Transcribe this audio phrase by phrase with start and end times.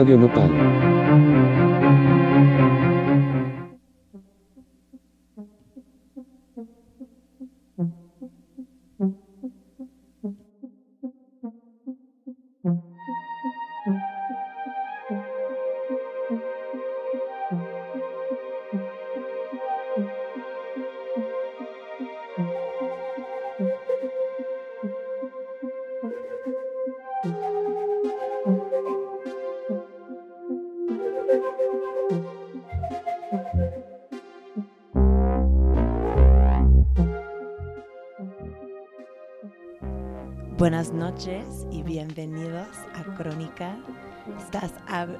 [0.00, 0.79] Radio Nopal.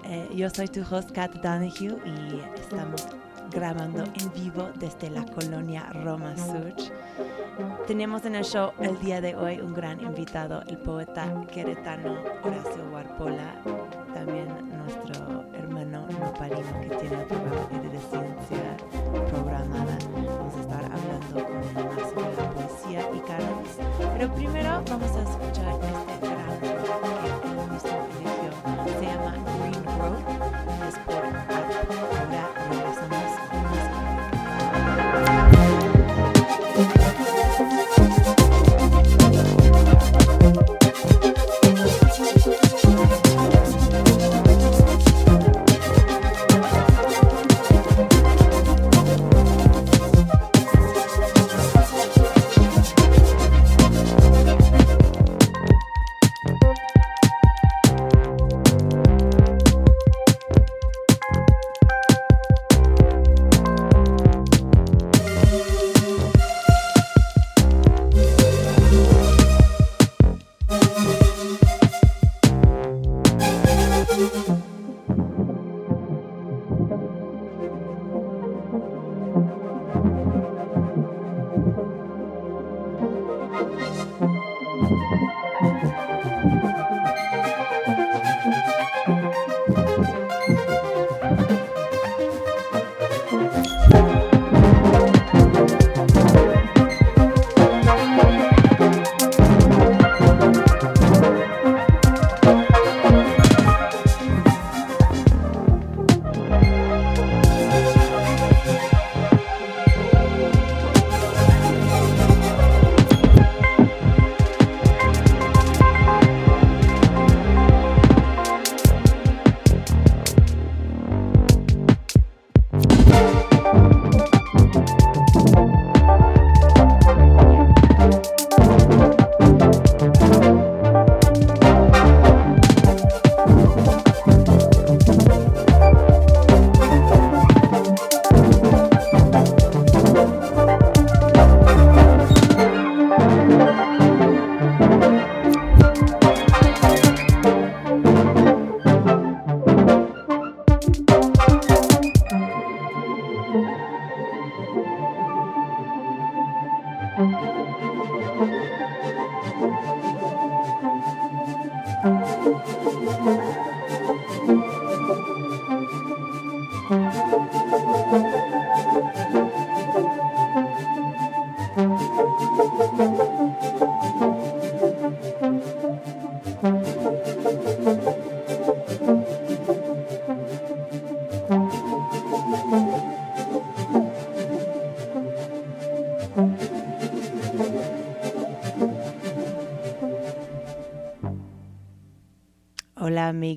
[0.04, 3.06] Eh, yo soy tu host Kat Donahue y estamos
[3.50, 6.74] grabando en vivo desde la colonia Roma Sur.
[7.86, 12.84] Tenemos en el show el día de hoy un gran invitado, el poeta queretano Horacio
[12.92, 13.60] Warpola,
[14.14, 18.76] también nuestro hermano nopalino que tiene un programa de residencia
[19.28, 19.98] programada.
[20.14, 23.78] Vamos a estar hablando con él más sobre la poesía y cannabis.
[24.12, 26.09] Pero primero vamos a escuchar este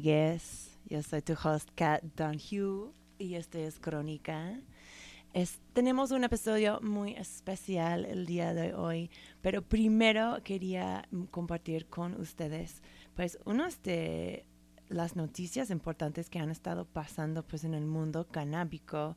[0.03, 4.59] Yo soy tu host Kat Donahue y este es Crónica.
[5.72, 9.09] Tenemos un episodio muy especial el día de hoy,
[9.41, 12.82] pero primero quería compartir con ustedes
[13.16, 14.46] pues unas de
[14.90, 19.16] las noticias importantes que han estado pasando pues en el mundo canábico.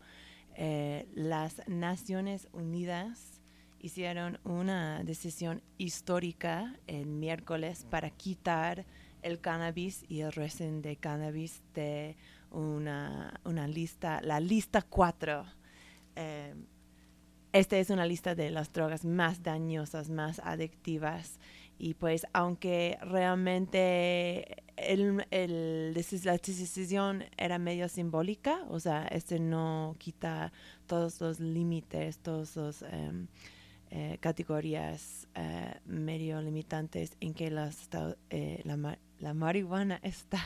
[0.54, 3.40] Eh, las Naciones Unidas
[3.80, 8.86] hicieron una decisión histórica el miércoles para quitar
[9.26, 12.16] el cannabis y el resin de cannabis de
[12.50, 15.44] una, una lista, la lista 4.
[16.14, 16.54] Eh,
[17.52, 21.40] esta es una lista de las drogas más dañosas, más adictivas.
[21.78, 29.94] Y pues aunque realmente el, el la decisión era medio simbólica, o sea, este no
[29.98, 30.52] quita
[30.86, 32.82] todos los límites, todos los...
[32.82, 33.26] em,
[33.88, 40.42] eh, categorías eh, medio limitantes en que las la, la marihuana está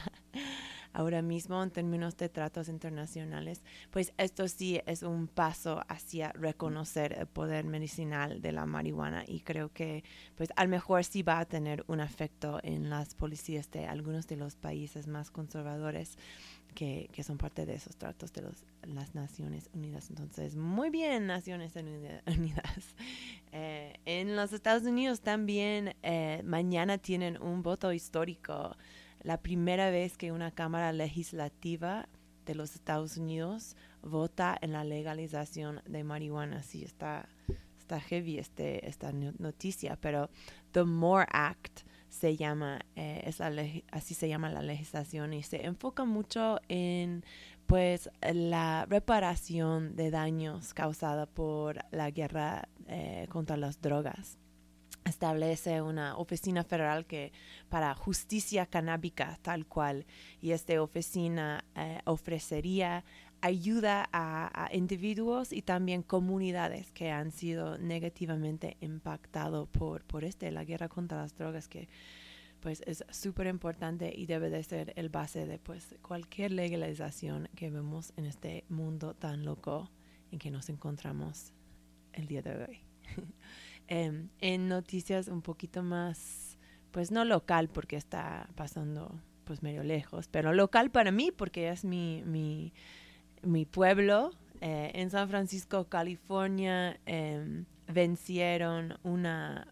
[0.93, 7.13] ahora mismo en términos de tratos internacionales, pues esto sí es un paso hacia reconocer
[7.19, 10.05] el poder medicinal de la marihuana y creo que
[10.37, 14.27] pues a lo mejor sí va a tener un efecto en las policías de algunos
[14.27, 16.19] de los países más conservadores
[16.75, 20.11] que, que son parte de esos tratos de los, las Naciones Unidas.
[20.11, 21.75] Entonces, muy bien, Naciones
[22.27, 22.95] Unidas.
[23.53, 28.77] Eh, en los Estados Unidos también eh, mañana tienen un voto histórico
[29.23, 32.09] la primera vez que una Cámara Legislativa
[32.47, 36.63] de los Estados Unidos vota en la legalización de marihuana.
[36.63, 37.29] Sí, está,
[37.79, 40.31] está heavy este, esta noticia, pero
[40.73, 43.53] The More Act se llama, eh, es la
[43.93, 47.25] así se llama la legislación y se enfoca mucho en
[47.67, 54.39] pues la reparación de daños causados por la guerra eh, contra las drogas.
[55.05, 57.33] Establece una oficina federal que
[57.69, 60.05] para justicia canábica tal cual
[60.41, 63.05] y esta oficina eh, ofrecería
[63.43, 70.65] ayuda a, individuos y también comunidades que han sido negativamente impactados por, por este, la
[70.65, 71.89] guerra contra las drogas que
[72.61, 77.71] pues es súper importante y debe de ser el base de pues cualquier legalización que
[77.71, 79.91] vemos en este mundo tan loco
[80.31, 81.53] en que nos encontramos
[82.13, 82.81] el día de hoy.
[83.93, 86.57] Em, en noticias un poquito más,
[86.93, 91.85] pues no local porque está pasando pues medio lejos, pero local para mí porque es
[91.85, 92.73] mi, mi,
[93.43, 94.31] mi pueblo.
[94.61, 99.67] Eh, en San Francisco, California, em, vencieron una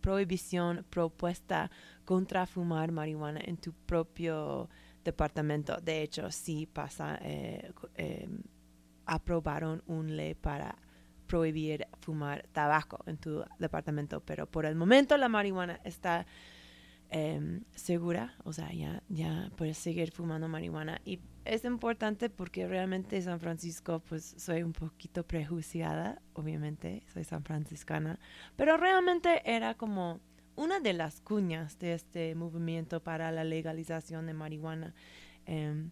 [0.00, 1.70] prohibición propuesta
[2.04, 4.68] contra fumar marihuana en tu propio
[5.04, 5.76] departamento.
[5.80, 8.42] De hecho, sí pasa, eh, em,
[9.06, 10.76] aprobaron un ley para
[11.26, 16.26] prohibir fumar tabaco en tu departamento, pero por el momento la marihuana está
[17.10, 21.00] em, segura, o sea, ya, ya puedes seguir fumando marihuana.
[21.04, 27.42] Y es importante porque realmente San Francisco, pues soy un poquito prejuiciada, obviamente, soy san
[27.44, 28.18] franciscana,
[28.56, 30.20] pero realmente era como
[30.56, 34.94] una de las cuñas de este movimiento para la legalización de marihuana
[35.46, 35.90] em,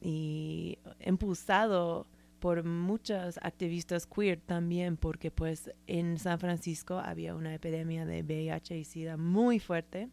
[0.00, 2.06] y impulsado
[2.38, 8.78] por muchos activistas queer también, porque pues en San Francisco había una epidemia de VIH
[8.78, 10.08] y SIDA muy fuerte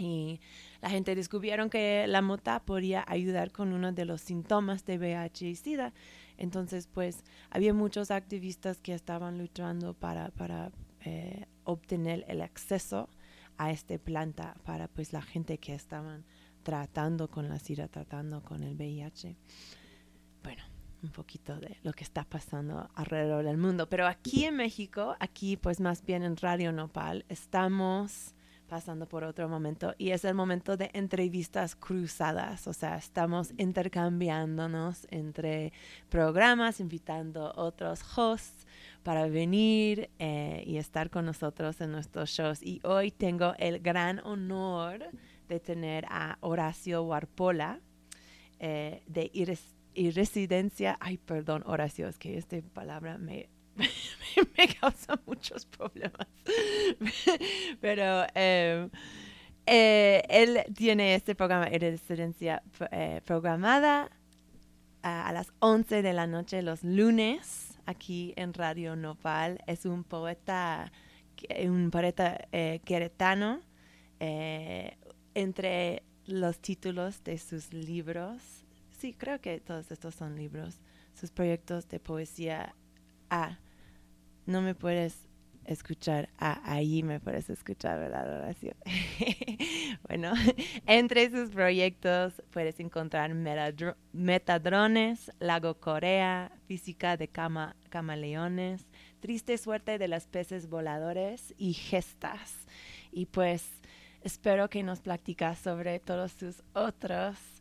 [0.00, 0.40] y
[0.80, 5.48] la gente descubrieron que la mota podía ayudar con uno de los síntomas de VIH
[5.48, 5.92] y SIDA.
[6.38, 10.72] Entonces pues había muchos activistas que estaban luchando para, para
[11.04, 13.08] eh, obtener el acceso
[13.58, 16.24] a esta planta para pues la gente que estaban
[16.62, 19.36] tratando con la SIDA, tratando con el VIH.
[20.42, 20.62] Bueno,
[21.02, 23.88] un poquito de lo que está pasando alrededor del mundo.
[23.88, 28.34] Pero aquí en México, aquí pues más bien en Radio Nopal, estamos
[28.70, 35.08] pasando por otro momento y es el momento de entrevistas cruzadas, o sea, estamos intercambiándonos
[35.10, 35.72] entre
[36.08, 38.68] programas, invitando otros hosts
[39.02, 42.62] para venir eh, y estar con nosotros en nuestros shows.
[42.62, 45.04] Y hoy tengo el gran honor
[45.48, 47.80] de tener a Horacio Warpola
[48.60, 53.48] eh, de Iris y residencia, ay, perdón, Horacio, es que esta palabra me,
[54.56, 56.26] me, causa muchos problemas.
[57.80, 58.90] Pero em,
[59.66, 64.10] eh, él tiene este programa de residencia eh, programada
[65.02, 69.62] a, las 11 de la noche los lunes aquí en Radio Nopal.
[69.66, 70.92] Es un poeta,
[71.64, 73.60] un poeta eh, queretano.
[75.34, 78.60] entre los títulos de sus libros
[79.00, 80.78] sí, creo que todos estos son libros,
[81.14, 82.74] sus proyectos de poesía.
[83.30, 83.58] Ah,
[84.46, 85.30] no me puedes
[85.64, 88.74] escuchar, ah, ahí me puedes escuchar, ¿verdad, oración?
[90.08, 90.32] bueno,
[90.86, 93.32] entre sus proyectos puedes encontrar
[94.12, 98.88] Metadrones, Lago Corea, Física de cama, Camaleones,
[99.20, 102.66] Triste Suerte de los Peces Voladores y Gestas.
[103.12, 103.70] Y pues
[104.22, 107.59] espero que nos platicas sobre todos sus otros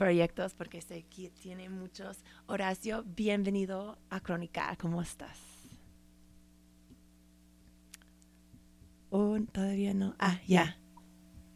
[0.00, 2.24] proyectos porque sé que tiene muchos.
[2.46, 4.74] Horacio, bienvenido a Crónica.
[4.80, 5.38] ¿Cómo estás?
[9.10, 10.16] Oh, todavía no.
[10.18, 10.78] Ah, ya.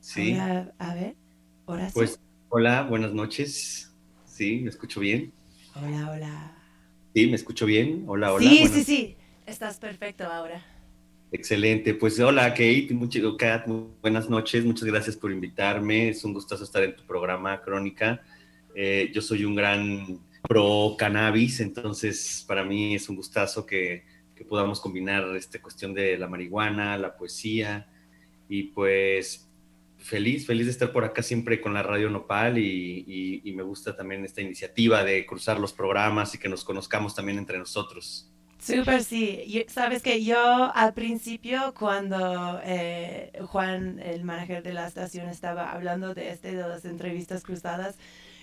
[0.00, 0.34] Sí.
[0.34, 1.16] a ver,
[1.64, 1.94] Horacio.
[1.94, 2.20] Pues,
[2.50, 3.94] hola, buenas noches.
[4.26, 5.32] Sí, me escucho bien.
[5.74, 6.52] Hola, hola.
[7.14, 8.04] Sí, me escucho bien.
[8.06, 8.46] Hola, hola.
[8.46, 9.16] Sí, sí, sí.
[9.46, 10.62] Estás perfecto ahora.
[11.32, 13.66] Excelente, pues hola Kate, mucho, Kat,
[14.00, 18.22] buenas noches, muchas gracias por invitarme, es un gustazo estar en tu programa Crónica.
[18.74, 24.04] Eh, yo soy un gran pro cannabis, entonces para mí es un gustazo que,
[24.34, 27.88] que podamos combinar esta cuestión de la marihuana, la poesía
[28.48, 29.48] y pues
[29.98, 33.96] feliz, feliz de estar por acá siempre con la Radio Nopal y, y, me gusta
[33.96, 38.30] también esta iniciativa de cruzar los programas y que nos conozcamos también entre nosotros.
[38.58, 39.64] Súper, sí.
[39.68, 46.14] Sabes que yo al principio, cuando eh, Juan, el manager de la estación, estaba hablando
[46.14, 47.96] de este, de las entrevistas cruzadas,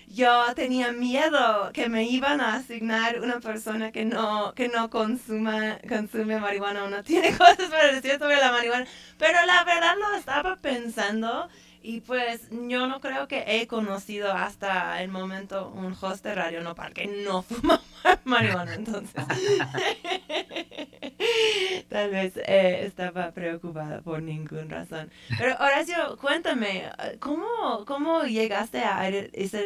[0.08, 5.78] yo tenía miedo que me iban a asignar una persona que no, que no consuma,
[5.88, 8.86] consume marihuana o no tiene cosas para decir sobre la marihuana.
[9.18, 11.48] Pero la verdad lo estaba pensando
[11.82, 16.62] y pues yo no creo que he conocido hasta el momento un host de Radio
[16.62, 17.80] Nopal que no fuma
[18.24, 19.14] marihuana, entonces.
[21.88, 25.10] Tal vez eh, estaba preocupada por ninguna razón.
[25.38, 29.08] Pero Horacio, cuéntame, ¿cómo, cómo llegaste a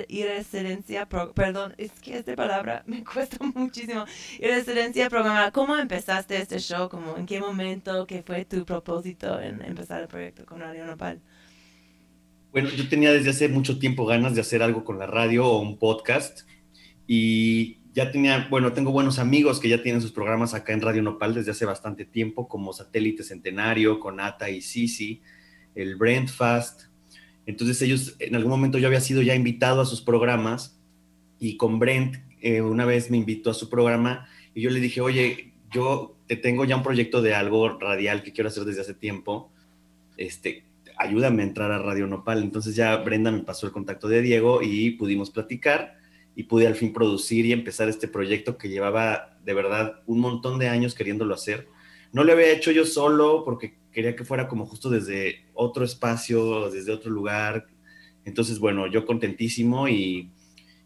[0.08, 4.04] irresidencia, perdón, es que esta palabra me cuesta muchísimo,
[4.38, 5.50] irresidencia programada?
[5.52, 6.88] ¿Cómo empezaste este show?
[6.88, 8.06] ¿Cómo, ¿En qué momento?
[8.06, 11.20] ¿Qué fue tu propósito en empezar el proyecto con Radio Nopal?
[12.56, 15.60] Bueno, yo tenía desde hace mucho tiempo ganas de hacer algo con la radio o
[15.60, 16.48] un podcast
[17.06, 21.02] y ya tenía, bueno, tengo buenos amigos que ya tienen sus programas acá en Radio
[21.02, 25.20] Nopal desde hace bastante tiempo, como Satélite Centenario, con Ata y Sisi,
[25.74, 26.84] el Brentfast.
[27.44, 30.80] Entonces ellos, en algún momento yo había sido ya invitado a sus programas
[31.38, 35.02] y con Brent eh, una vez me invitó a su programa y yo le dije,
[35.02, 38.94] oye, yo te tengo ya un proyecto de algo radial que quiero hacer desde hace
[38.94, 39.52] tiempo.
[40.16, 40.64] Este,
[40.96, 42.42] ayúdame a entrar a Radio Nopal.
[42.42, 45.96] Entonces ya Brenda me pasó el contacto de Diego y pudimos platicar
[46.34, 50.58] y pude al fin producir y empezar este proyecto que llevaba de verdad un montón
[50.58, 51.68] de años queriéndolo hacer.
[52.12, 56.70] No lo había hecho yo solo porque quería que fuera como justo desde otro espacio,
[56.70, 57.66] desde otro lugar.
[58.24, 60.30] Entonces, bueno, yo contentísimo y,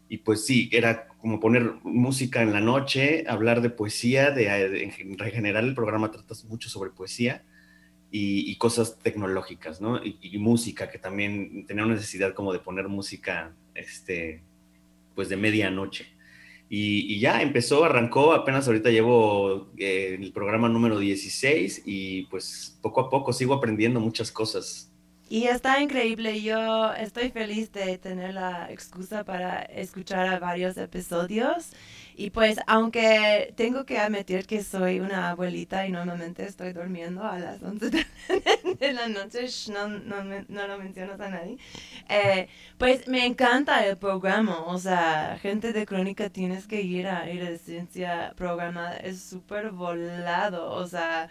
[0.07, 4.83] y pues sí, era como poner música en la noche, hablar de poesía, de, de,
[4.83, 7.43] en general el programa trata mucho sobre poesía
[8.11, 9.99] y, cosas tecnológicas, ¿no?
[10.03, 14.41] Y, música, que también tenía una necesidad como de poner música, este,
[15.15, 16.07] pues de medianoche.
[16.69, 22.77] Y, y ya empezó, arrancó, apenas ahorita llevo eh, el programa número 16 y pues
[22.81, 24.91] poco a poco sigo aprendiendo muchas cosas.
[25.29, 31.71] Y está increíble, yo estoy feliz de tener la excusa para escuchar a varios episodios
[32.15, 37.39] y pues, aunque tengo que admitir que soy una abuelita y normalmente estoy durmiendo a
[37.39, 37.89] las 11
[38.79, 41.57] de, la noche, no, no, no, lo mencionas a nadie,
[42.09, 44.61] eh, pues me encanta el programa.
[44.65, 49.71] O sea, gente de crónica tienes que ir a ir a ciencia programada, es súper
[49.71, 50.71] volado.
[50.71, 51.29] O sea,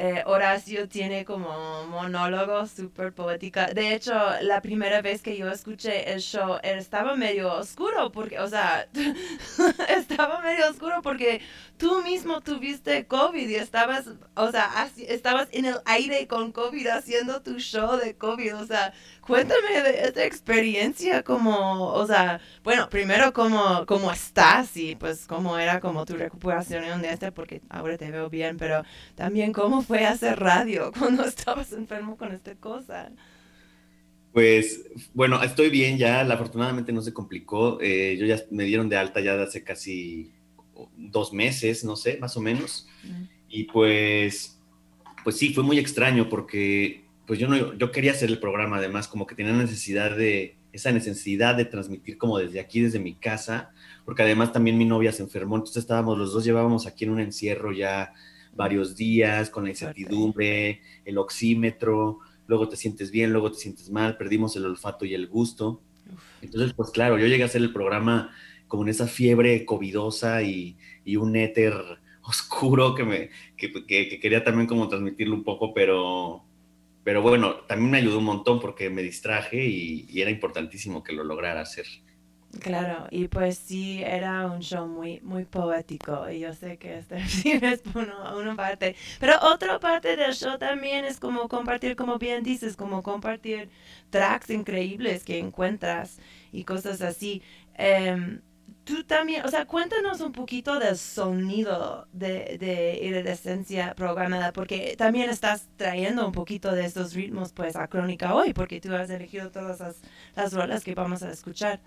[0.00, 3.66] eh, Horacio tiene como monólogo súper poética.
[3.66, 8.46] De hecho, la primera vez que yo escuché el show estaba medio oscuro porque, o
[8.46, 8.86] sea,
[9.88, 11.40] estaba medio oscuro porque
[11.78, 17.42] tú mismo tuviste COVID y estabas, o sea, estabas en el aire con COVID haciendo
[17.42, 18.54] tu show de COVID.
[18.56, 18.92] O sea,
[19.28, 25.58] cuéntame de esta experiencia como, o sea, bueno, primero cómo, cómo estás y pues cómo
[25.58, 28.82] era como tu recuperación de este porque ahora te veo bien, pero
[29.14, 33.12] también cómo fue hacer radio cuando estabas enfermo con esta cosa?
[34.32, 37.78] Pues bueno, estoy bien ya, afortunadamente no se complicó.
[37.82, 40.32] Eh, yo ya me dieron de alta ya de hace casi
[40.96, 42.86] dos meses, no sé, más o menos.
[43.02, 43.24] Mm.
[43.50, 44.58] Y pues,
[45.22, 49.06] pues sí, fue muy extraño porque pues yo no, yo quería hacer el programa además,
[49.06, 53.70] como que tenía necesidad de, esa necesidad de transmitir como desde aquí, desde mi casa,
[54.06, 57.20] porque además también mi novia se enfermó, entonces estábamos, los dos llevábamos aquí en un
[57.20, 58.14] encierro ya
[58.54, 64.16] varios días con la incertidumbre, el oxímetro, luego te sientes bien, luego te sientes mal,
[64.16, 65.82] perdimos el olfato y el gusto.
[66.40, 68.34] Entonces, pues claro, yo llegué a hacer el programa
[68.68, 71.74] como en esa fiebre covidosa y, y un éter
[72.22, 76.44] oscuro que, me, que, que, quería también como transmitirlo un poco, pero,
[77.08, 81.24] pero bueno, también me ayudó un montón porque me distraje y, era importantísimo que lo
[81.24, 81.86] lograra hacer.
[82.60, 87.26] Claro, y pues sí, era un show muy, muy poético y yo sé que este
[87.26, 92.18] sí es uno, una parte, pero otra parte del show también es como compartir, como
[92.18, 93.70] bien dices, como compartir
[94.10, 96.18] tracks increíbles que encuentras
[96.52, 97.40] y cosas así.
[97.78, 98.42] Em,
[98.88, 105.28] tú también, o sea, cuéntanos un poquito del sonido de, de iridescencia programada, porque también
[105.28, 109.50] estás trayendo un poquito de esos ritmos pues a Crónica hoy, porque tú has elegido
[109.50, 109.96] todas las,
[110.34, 111.80] las rolas que vamos a escuchar.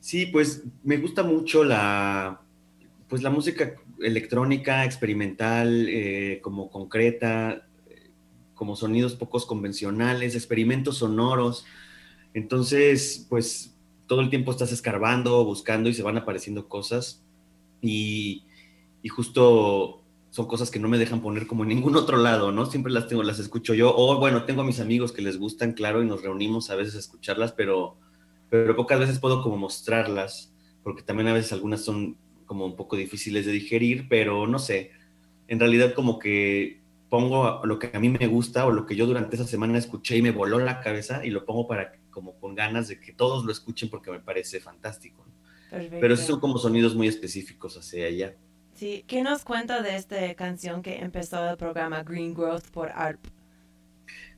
[0.00, 2.40] Sí, pues me gusta mucho la,
[3.08, 7.68] pues la música electrónica, experimental, eh, como concreta,
[8.54, 11.64] como sonidos pocos convencionales, experimentos sonoros.
[12.34, 13.73] Entonces, pues
[14.06, 17.22] todo el tiempo estás escarbando, buscando y se van apareciendo cosas.
[17.80, 18.44] Y,
[19.02, 22.66] y justo son cosas que no me dejan poner como en ningún otro lado, ¿no?
[22.66, 25.74] Siempre las tengo, las escucho yo, o bueno, tengo a mis amigos que les gustan,
[25.74, 27.96] claro, y nos reunimos a veces a escucharlas, pero,
[28.50, 32.96] pero pocas veces puedo como mostrarlas, porque también a veces algunas son como un poco
[32.96, 34.90] difíciles de digerir, pero no sé,
[35.46, 39.06] en realidad como que pongo lo que a mí me gusta o lo que yo
[39.06, 42.54] durante esa semana escuché y me voló la cabeza y lo pongo para como con
[42.54, 45.26] ganas de que todos lo escuchen porque me parece fantástico.
[45.70, 48.36] Pero sí son como sonidos muy específicos hacia allá.
[48.74, 53.18] Sí, ¿qué nos cuenta de esta canción que empezó el programa Green Growth por ARP?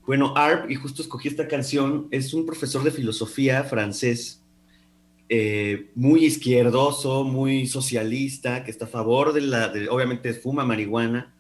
[0.07, 4.43] Bueno, ARP, y justo escogí esta canción, es un profesor de filosofía francés,
[5.29, 11.35] eh, muy izquierdoso, muy socialista, que está a favor de la, obviamente fuma marihuana,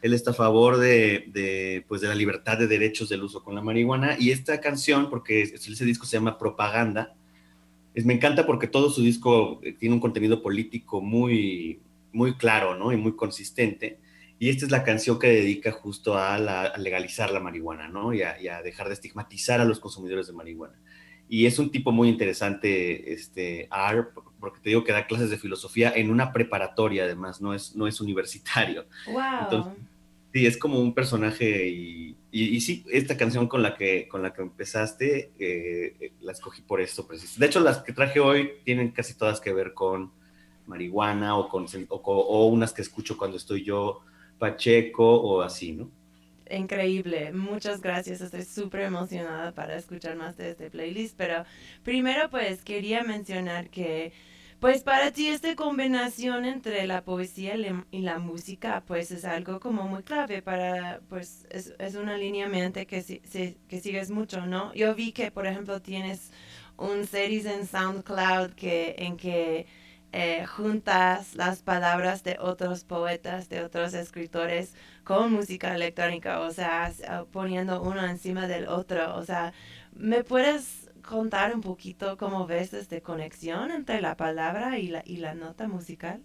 [0.00, 3.62] él está a favor de, pues de la libertad de derechos del uso con la
[3.62, 7.14] marihuana, y esta canción, porque ese disco se llama Propaganda,
[7.94, 11.80] es, me encanta porque todo su disco eh, tiene un contenido político muy,
[12.12, 12.92] muy claro, ¿no?
[12.92, 13.98] Y muy consistente.
[14.38, 16.38] Y esta es la canción que dedica justo a,
[16.78, 18.14] legalizar la marihuana, ¿no?
[18.14, 20.78] Y a, dejar de estigmatizar a los consumidores de marihuana.
[21.28, 25.38] Y es un tipo muy interesante, este, AR, porque te digo que da clases de
[25.38, 28.86] filosofía en una preparatoria, además, no es, no es universitario.
[29.08, 29.74] ¡Wow!
[30.32, 34.32] Sí, es como un personaje y, y, sí, esta canción con la que, con la
[34.32, 37.40] que empezaste, eh, la escogí por esto preciso.
[37.40, 40.12] De hecho, las que traje hoy tienen casi todas que ver con
[40.66, 44.00] marihuana o, con, o, unas que escucho cuando estoy yo
[44.38, 45.90] pacheco o así, ¿no?
[46.50, 51.44] Increíble, muchas gracias, estoy súper emocionada para escuchar más de este playlist, pero
[51.82, 54.12] primero pues quería mencionar que
[54.60, 57.54] pues para ti esta combinación entre la poesía
[57.90, 62.48] y la música pues es algo como muy clave para pues es, es una línea
[62.48, 63.20] mente que, si,
[63.68, 64.74] que sigues mucho, ¿no?
[64.74, 66.32] Yo vi que por ejemplo tienes
[66.76, 69.66] un series en SoundCloud que en que
[70.12, 74.74] eh, juntas las palabras de otros poetas, de otros escritores
[75.04, 76.92] con música electrónica, o sea,
[77.30, 79.16] poniendo uno encima del otro.
[79.16, 79.52] O sea,
[79.92, 85.16] ¿me puedes contar un poquito cómo ves esta conexión entre la palabra y la, y
[85.16, 86.20] la nota musical?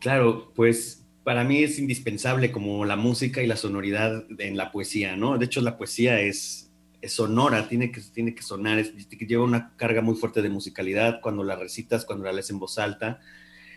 [0.00, 5.16] Claro, pues para mí es indispensable como la música y la sonoridad en la poesía,
[5.16, 5.38] ¿no?
[5.38, 6.70] De hecho, la poesía es,
[7.06, 11.44] sonora, tiene que, tiene que sonar, es, lleva una carga muy fuerte de musicalidad cuando
[11.44, 13.20] la recitas, cuando la lees en voz alta,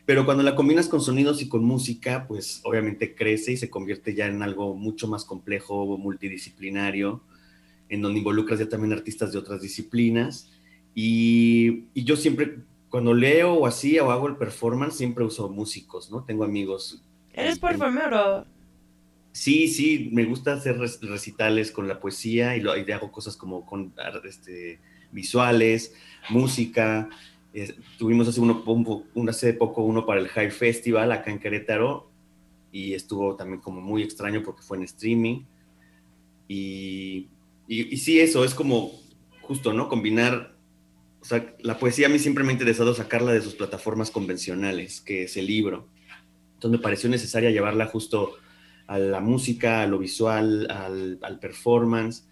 [0.05, 4.15] pero cuando la combinas con sonidos y con música, pues obviamente crece y se convierte
[4.15, 7.21] ya en algo mucho más complejo, multidisciplinario,
[7.89, 10.51] en donde involucras ya también artistas de otras disciplinas.
[10.95, 16.11] Y, y yo siempre, cuando leo o así o hago el performance, siempre uso músicos,
[16.11, 16.23] ¿no?
[16.23, 17.03] Tengo amigos.
[17.33, 18.45] ¿Eres performer o...?
[19.31, 23.93] Sí, sí, me gusta hacer recitales con la poesía y, lo, hago cosas como con
[24.25, 24.79] este,
[25.11, 25.93] visuales,
[26.29, 27.09] música.
[27.97, 28.63] tuvimos hace, uno,
[29.13, 32.09] un, hace poco uno para el High Festival acá en Querétaro
[32.71, 35.43] y estuvo también como muy extraño porque fue en streaming.
[36.47, 37.27] Y,
[37.69, 38.99] y, y sí, eso es como
[39.41, 39.87] justo, ¿no?
[39.87, 40.55] Combinar,
[41.21, 45.01] o sea, la poesía a mí siempre me ha interesado sacarla de sus plataformas convencionales,
[45.01, 45.87] que es el libro.
[46.55, 48.35] Entonces me pareció necesaria llevarla justo
[48.87, 52.27] a la música, a lo visual, al, performance,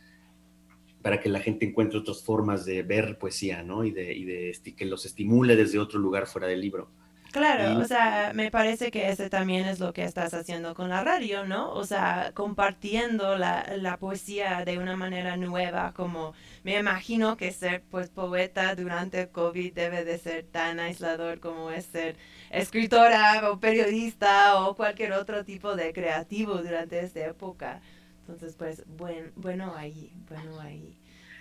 [1.02, 3.86] para que la gente encuentre otras formas de ver poesía, ¿no?
[3.86, 6.92] Y y de que los estimule desde otro lugar fuera del libro.
[7.32, 11.04] Claro, o sea, me parece que ese también es lo que estás haciendo con la
[11.04, 11.72] radio, ¿no?
[11.72, 17.84] O sea, compartiendo la, la, poesía de una manera nueva, como me imagino que ser
[17.92, 22.16] pues poeta durante el COVID debe de ser tan aislador como es ser
[22.50, 27.82] escritora o periodista o cualquier otro tipo de creativo durante esta época.
[28.22, 30.98] Entonces, pues, bueno, bueno ahí, bueno ahí.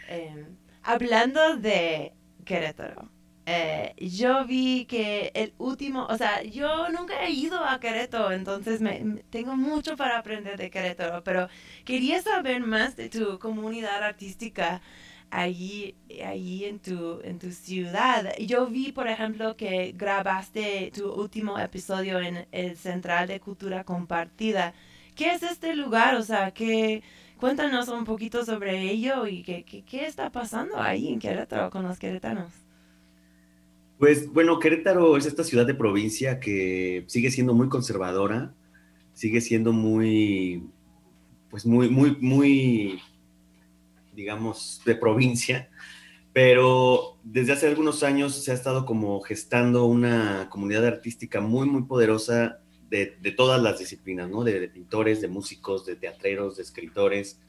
[0.09, 2.13] Em, hablando de
[2.45, 3.16] Querétaro
[3.47, 8.81] eh, yo vi que el último, o sea, yo nunca he ido a Querétaro, entonces
[8.81, 11.49] me, tengo mucho para aprender de Querétaro, pero
[11.85, 14.83] quería saber más de tu comunidad artística
[15.31, 18.33] allí, allí en, tu, en tu ciudad.
[18.41, 24.75] Yo vi, por ejemplo, que grabaste tu último episodio en el Central de Cultura Compartida.
[25.15, 26.17] ¿Qué es este lugar?
[26.17, 27.03] O sea, que
[27.39, 31.85] cuéntanos un poquito sobre ello y qué, qué, qué está pasando ahí en Querétaro con
[31.85, 32.66] los queretanos.
[33.99, 38.55] Pues bueno, Querétaro es esta ciudad de provincia que sigue siendo muy conservadora,
[39.15, 40.69] sigue siendo muy,
[41.49, 43.01] pues muy, muy, muy,
[44.13, 45.71] digamos, de provincia,
[46.35, 51.85] pero desde hace algunos años se ha estado como gestando una comunidad artística muy, muy
[51.85, 54.45] poderosa de, todas las disciplinas, ¿no?
[54.45, 57.41] De, de, pintores, de músicos, de teatreros, de escritores,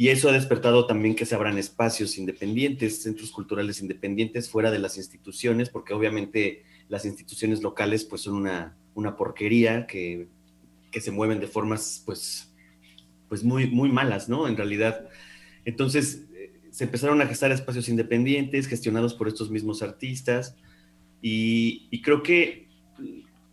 [0.00, 4.78] y eso ha despertado también que se abran espacios independientes, centros culturales independientes fuera de
[4.78, 10.28] las instituciones, porque obviamente las instituciones locales pues son una, una porquería que
[10.90, 12.52] que se mueven de formas, pues,
[13.28, 14.48] pues muy, muy malas, ¿no?
[14.48, 15.08] En realidad.
[15.64, 20.56] Entonces, eh, se empezaron a gestar espacios independientes, gestionados por estos mismos artistas,
[21.22, 22.68] y, y creo que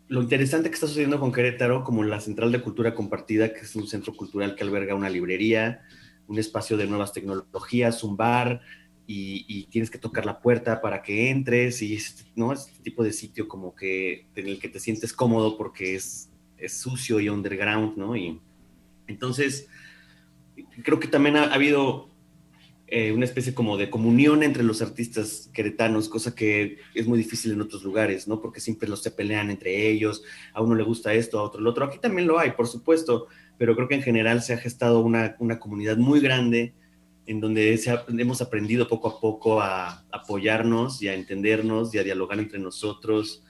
[0.07, 3.75] lo interesante que está sucediendo con Querétaro, como la Central de Cultura Compartida, que es
[3.75, 5.81] un centro cultural que alberga una librería,
[6.27, 8.61] un espacio de nuevas tecnologías, un bar,
[9.09, 12.51] y, tienes que tocar la puerta para que entres, y este, ¿no?
[12.51, 16.77] este tipo de sitio como que en el que te sientes cómodo porque es, es
[16.77, 18.17] sucio y underground, ¿no?
[18.17, 18.41] Y
[19.07, 19.69] entonces,
[20.83, 22.09] creo que también ha, habido
[22.87, 27.53] eh, una especie como de comunión entre los artistas queretanos, cosa que es muy difícil
[27.53, 28.41] en otros lugares, ¿no?
[28.41, 31.67] Porque siempre los se pelean entre ellos, a uno le gusta esto, a otro el
[31.67, 31.85] otro.
[31.85, 35.35] Aquí también lo hay, por supuesto, pero creo que en general se ha gestado una,
[35.39, 36.73] una comunidad muy grande
[37.27, 42.39] en donde hemos aprendido poco a poco a apoyarnos y a entendernos y a dialogar
[42.39, 43.43] entre nosotros,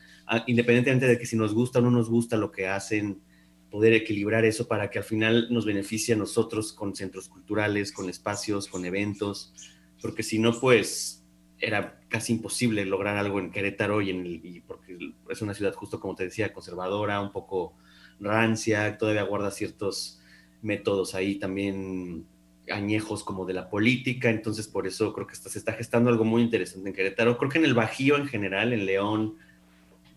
[0.47, 3.21] independientemente de que si nos gusta o no nos gusta lo que hacen,
[3.69, 8.09] poder equilibrar eso para que al final nos beneficie a nosotros con centros culturales, con
[8.09, 9.53] espacios, con eventos,
[10.01, 11.23] porque si no, pues
[11.59, 14.97] era casi imposible lograr algo en Querétaro y, en y porque
[15.29, 17.75] es una ciudad justo como te decía, conservadora, un poco
[18.19, 20.19] rancia, todavía guarda ciertos
[20.61, 22.25] métodos ahí también
[22.69, 26.41] añejos como de la política, entonces por eso creo que se está gestando algo muy
[26.41, 29.35] interesante en Querétaro, creo que en el Bajío en general, en León,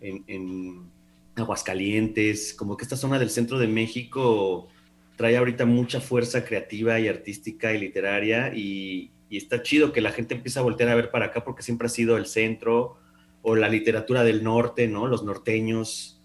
[0.01, 0.89] en,
[1.37, 4.69] Aguascalientes, como que esta zona del centro de México
[5.17, 10.35] trae ahorita mucha fuerza creativa y artística y literaria y, está chido que la gente
[10.35, 12.99] empiece a voltear a ver para acá porque siempre ha sido el centro
[13.43, 15.07] o la literatura del norte, ¿no?
[15.07, 16.20] Los norteños.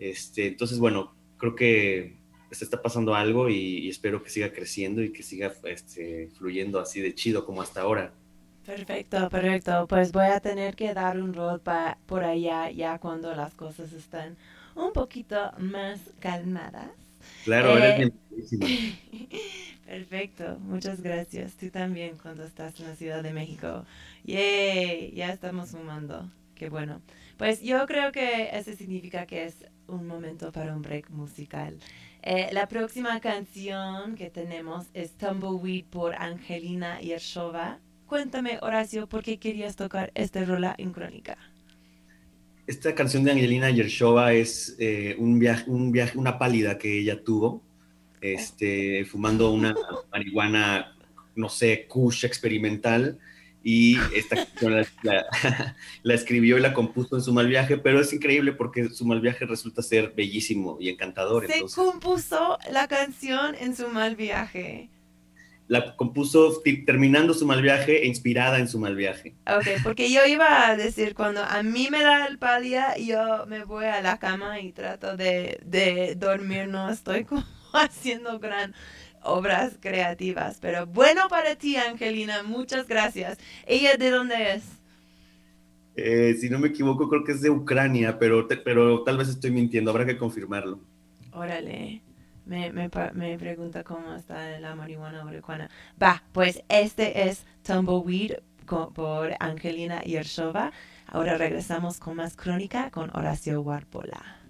[0.00, 2.16] Este, entonces, bueno, creo que
[2.50, 7.00] se está pasando algo y, espero que siga creciendo y que siga este, fluyendo así
[7.00, 8.12] de chido como hasta ahora.
[8.64, 9.86] Perfecto, perfecto.
[9.86, 11.60] Pues voy a tener que dar un rol
[12.06, 14.36] por allá ya cuando las cosas están
[14.74, 16.90] un poquito más calmadas.
[17.44, 18.10] Claro, eres
[18.40, 18.94] eh,
[19.86, 21.56] Perfecto, muchas gracias.
[21.56, 23.84] Tú también cuando estás en la Ciudad de México.
[24.24, 26.30] Yay, ya estamos sumando.
[26.54, 27.00] Qué bueno.
[27.40, 29.54] Pues yo creo que eso significa que es
[29.86, 31.78] un momento para un break musical.
[32.22, 37.78] Eh, la próxima canción que tenemos es Tumbleweed por Angelina Yershova.
[38.06, 41.38] Cuéntame, Horacio, ¿por qué querías tocar esta rola en crónica?
[42.66, 47.24] Esta canción de Angelina Yershova es eh, un, viaje, un viaje, una pálida que ella
[47.24, 47.62] tuvo,
[48.20, 49.74] este, fumando una
[50.12, 50.94] marihuana,
[51.36, 53.18] no sé, kush experimental
[53.62, 54.74] y esta canción
[56.02, 59.20] la, escribió y la compuso en su mal viaje, pero es increíble porque su mal
[59.20, 61.46] viaje resulta ser bellísimo y encantador.
[61.46, 64.88] Se compuso la canción en su mal viaje.
[65.68, 69.36] La compuso terminando su mal viaje e inspirada en su mal viaje.
[69.46, 73.62] Ok, porque yo iba a decir, cuando a mí me da el palia, yo me
[73.62, 78.74] voy a la cama y trato de, de dormir, no estoy como haciendo gran
[79.22, 80.58] obras creativas.
[80.60, 83.38] Pero bueno para ti, Angelina, muchas gracias.
[83.66, 84.64] ¿Ella de dónde es?
[85.96, 89.50] Eh, si no me equivoco, creo que es de Ucrania, pero, pero tal vez estoy
[89.50, 90.80] mintiendo, habrá que confirmarlo.
[91.32, 92.02] Órale,
[92.46, 95.70] me, me, me pregunta cómo está la marihuana ucraniana.
[96.00, 98.36] Va, pues este es Tumbleweed
[98.94, 100.72] por Angelina Yershova.
[101.06, 104.40] Ahora regresamos con más crónica con Horacio Warpola.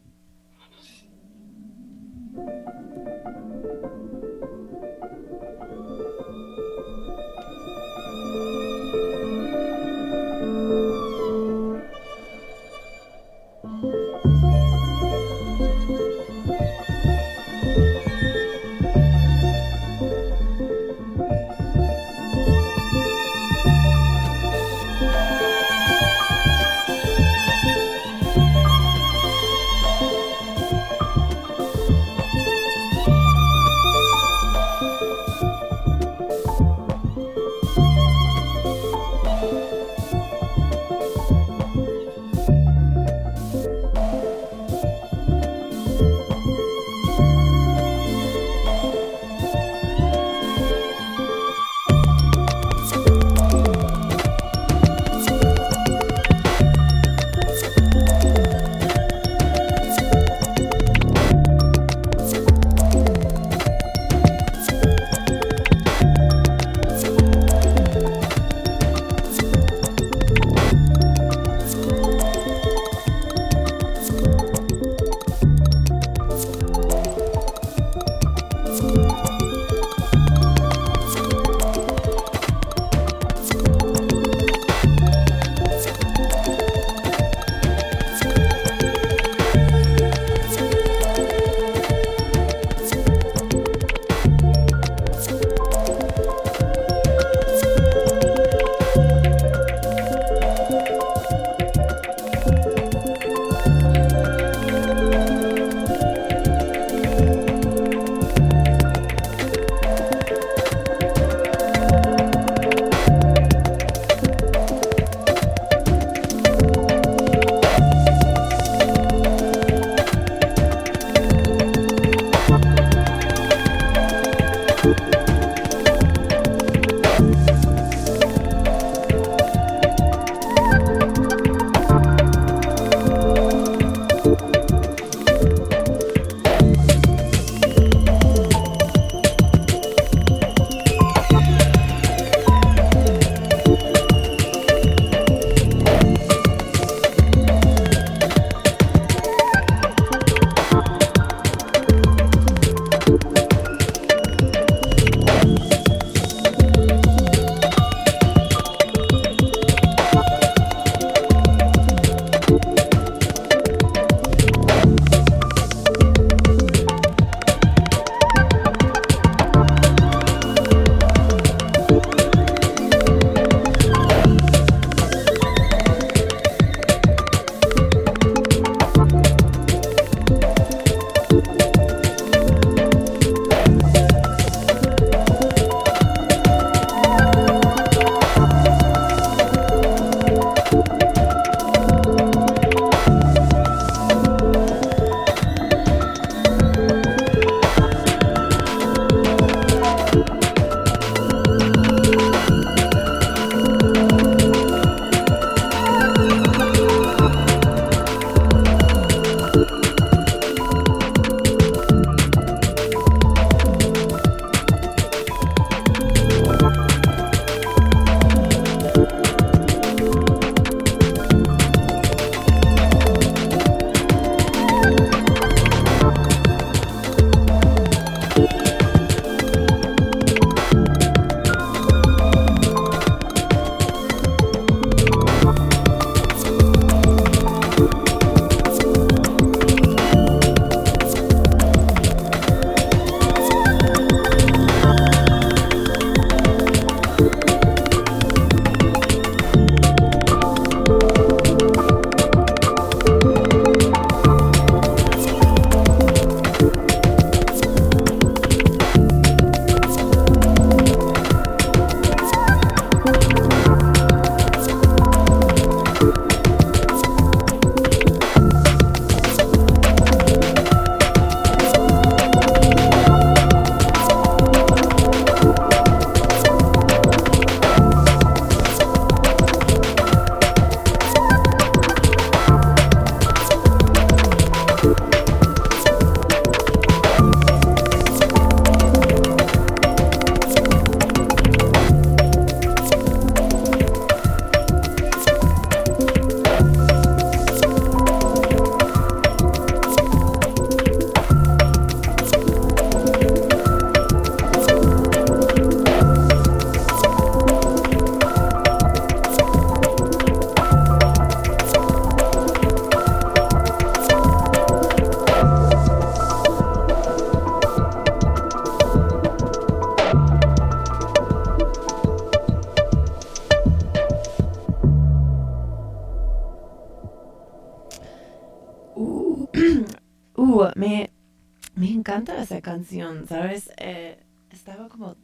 [332.71, 333.69] Canción, ¿sabes?
[333.79, 334.17] Eh,
[334.53, 335.17] estaba como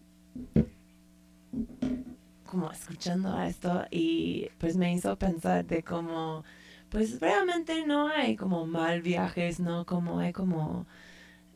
[2.45, 6.43] como escuchando a esto y pues me hizo pensar de cómo
[6.89, 9.87] pues realmente no hay como mal viajes, ¿no?
[9.87, 10.87] Como hay como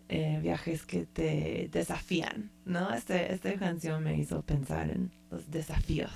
[0.09, 2.95] eh, viajes que te desafían, ¿no?
[2.95, 6.13] Este, esta canción me hizo pensar en los desafíos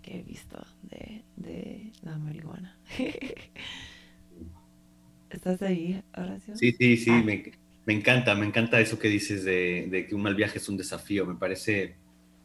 [0.00, 2.78] que he visto de, de la marihuana.
[5.28, 6.56] ¿Estás ahí, Horacio?
[6.56, 7.22] Sí, sí, sí, Ah.
[7.22, 10.68] me, me encanta, me encanta eso que dices de, de que un mal viaje es
[10.68, 11.96] un desafío, me parece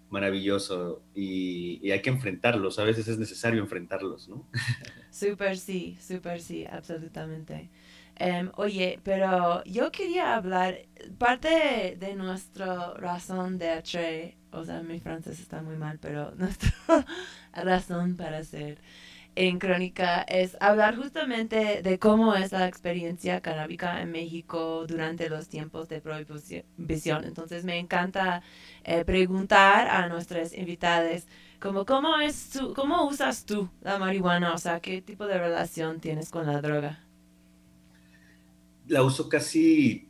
[0.10, 4.45] maravilloso y, hay que enfrentarlos, a veces es necesario enfrentarlos, ¿no?
[5.12, 7.69] Súper sí, súper sí, absolutamente.
[8.15, 10.78] Em, oye, pero yo quería hablar,
[11.17, 16.73] parte de nuestra razón de ser, o sea, mi francés está muy mal, pero nuestra
[17.54, 18.78] razón para ser
[19.36, 25.48] en Crónica es hablar justamente de cómo es la experiencia canábica en México durante los
[25.48, 27.24] tiempos de prohibición.
[27.24, 28.42] Entonces me encanta
[28.84, 31.28] eh, preguntar a nuestras invitadas
[31.60, 36.00] como cómo es tu, cómo usas tú la marihuana, o sea, qué tipo de relación
[36.00, 37.04] tienes con la droga.
[38.88, 40.10] La uso casi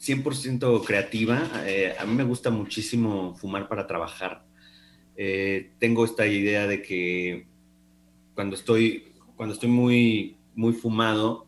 [0.00, 1.42] 100% creativa.
[1.66, 4.44] Eh, a mí me gusta muchísimo fumar para trabajar.
[5.16, 7.46] Eh, tengo esta idea de que
[8.34, 11.46] cuando estoy, cuando estoy muy, muy fumado,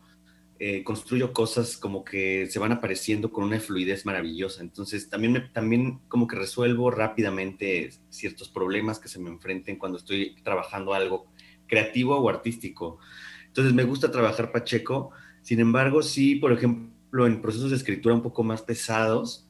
[0.59, 4.61] eh, construyo cosas como que se van apareciendo con una fluidez maravillosa.
[4.61, 9.97] Entonces, también, me, también como que resuelvo rápidamente ciertos problemas que se me enfrenten cuando
[9.97, 11.25] estoy trabajando algo
[11.67, 12.99] creativo o artístico.
[13.47, 15.11] Entonces, me gusta trabajar Pacheco.
[15.41, 19.47] Sin embargo, sí, por ejemplo, en procesos de escritura un poco más pesados,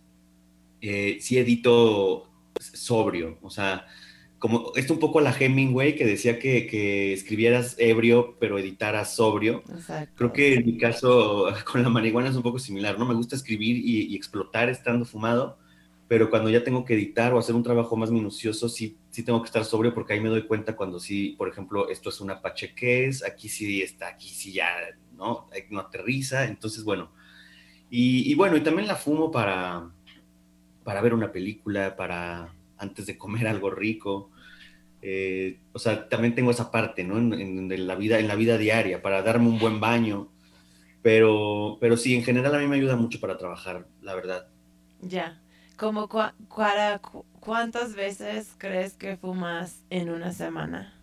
[0.82, 2.28] eh, sí edito
[2.60, 3.38] sobrio.
[3.42, 3.86] O sea,
[4.44, 9.16] como esto un poco a la Hemingway que decía que, que, escribieras ebrio pero editaras
[9.16, 9.64] sobrio.
[9.70, 10.16] Exacto.
[10.18, 13.06] Creo que en mi caso con la marihuana es un poco similar, ¿no?
[13.06, 15.58] Me gusta escribir y, y, explotar estando fumado,
[16.10, 19.42] pero cuando ya tengo que editar o hacer un trabajo más minucioso, sí, sí tengo
[19.42, 22.42] que estar sobrio porque ahí me doy cuenta cuando sí, por ejemplo, esto es una
[22.42, 24.68] pachequez, aquí sí está, aquí sí ya,
[25.16, 25.48] ¿no?
[25.70, 27.14] No aterriza, entonces, bueno.
[27.90, 29.90] Y, y bueno, y también la fumo para,
[30.84, 34.33] para ver una película, para antes de comer algo rico.
[35.06, 37.18] Eh, o sea, también tengo esa parte, ¿no?
[37.18, 40.32] En, en, la vida, en la vida diaria, para darme un buen baño.
[41.02, 44.48] Pero, pero sí, en general a mí me ayuda mucho para trabajar, la verdad.
[45.02, 45.42] Ya.
[45.76, 50.94] Como cu cuara, cu ¿Cuántas veces crees que fumas en una semana?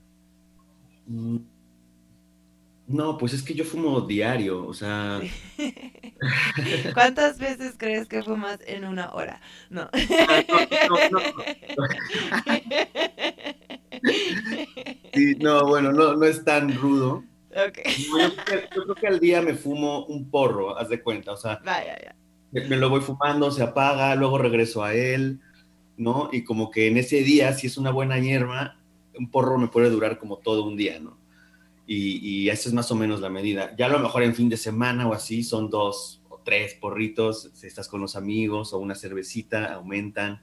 [1.06, 1.36] Mm.
[2.86, 5.20] No, pues es que yo fumo diario, o sea...
[6.94, 9.42] ¿Cuántas veces crees que fumas en una hora?
[9.68, 9.90] No.
[9.92, 10.42] Ah,
[10.88, 11.44] no, no, no
[15.12, 17.24] Sí, no, bueno, no, no es tan rudo.
[17.50, 17.92] Okay.
[18.04, 21.32] Yo, creo que, yo, creo que, al día me fumo un porro, haz de cuenta,
[21.32, 22.14] o sea, Vaya, ya.
[22.52, 25.40] Me, me, lo voy fumando, se apaga, luego regreso a él,
[25.96, 26.30] ¿no?
[26.32, 28.76] Y como que en ese día, si es una buena hierba,
[29.18, 31.18] un porro me puede durar como todo un día, ¿no?
[31.86, 33.74] Y, y esa es más o menos la medida.
[33.76, 37.50] Ya a lo mejor en fin de semana o así son dos o tres porritos,
[37.52, 40.40] si estás con los amigos o una cervecita, aumentan.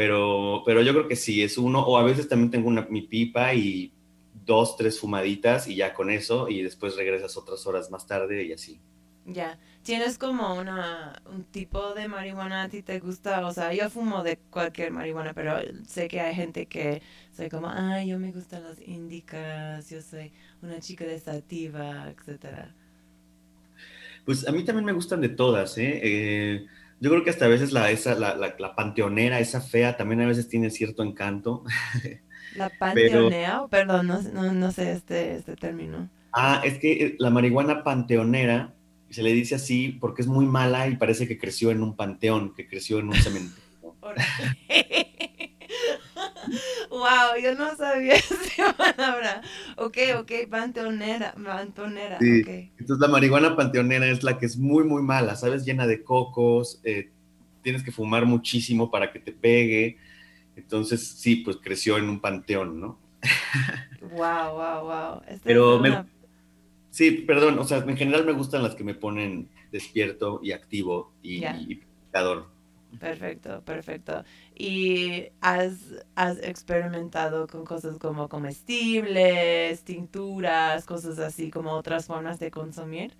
[0.00, 3.02] Pero, pero yo creo que sí, es uno, o a veces también tengo una, mi
[3.02, 3.92] pipa y
[4.46, 8.54] dos, tres fumaditas y ya con eso, y después regresas otras horas más tarde y
[8.54, 8.80] así.
[9.26, 13.46] Ya, ¿tienes como una, un tipo de marihuana a ti te gusta?
[13.46, 17.02] O sea, yo fumo de cualquier marihuana, pero sé que hay gente que
[17.36, 20.32] soy como, ay, yo me gustan las índicas, yo soy
[20.62, 22.74] una chica de sativa, etcétera.
[24.24, 26.00] Pues a mí también me gustan de todas, ¿eh?
[26.02, 26.66] eh
[27.00, 30.20] yo creo que hasta a veces la, esa, la, la, la, panteonera, esa fea, también
[30.20, 31.64] a veces tiene cierto encanto.
[32.56, 33.66] ¿La panteonera?
[33.70, 36.10] Pero, Perdón, no, no, no, sé este, este término.
[36.32, 38.74] Ah, es que la marihuana panteonera
[39.08, 42.54] se le dice así porque es muy mala y parece que creció en un panteón,
[42.54, 43.64] que creció en un cementerio.
[46.90, 49.42] wow, yo no sabía esa palabra.
[49.76, 52.18] Ok, ok, panteonera, panteonera.
[52.18, 52.42] Sí.
[52.42, 52.72] Okay.
[52.78, 55.64] Entonces la marihuana panteonera es la que es muy, muy mala, ¿sabes?
[55.64, 57.10] Llena de cocos, eh,
[57.62, 59.98] tienes que fumar muchísimo para que te pegue.
[60.56, 62.98] Entonces, sí, pues creció en un panteón, ¿no?
[64.12, 65.22] wow, wow, wow.
[65.26, 66.06] Esta Pero me, una...
[66.90, 71.12] sí, perdón, o sea, en general me gustan las que me ponen despierto y activo
[71.22, 71.56] y, Ya.
[71.56, 72.48] y picador.
[72.98, 74.24] Perfecto, perfecto.
[74.54, 82.50] ¿Y has, has experimentado con cosas como comestibles, tinturas, cosas así, como otras formas de
[82.50, 83.16] consumir?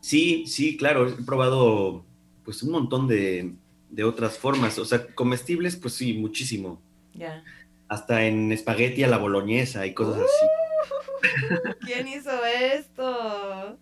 [0.00, 2.04] Sí, sí, claro, he probado
[2.44, 3.54] pues un montón de,
[3.90, 6.80] de otras formas, o sea, comestibles, pues sí, muchísimo.
[7.12, 7.44] Ya.
[7.88, 11.76] Hasta en espagueti a la boloñesa y cosas así.
[11.84, 13.78] ¿Quién hizo esto?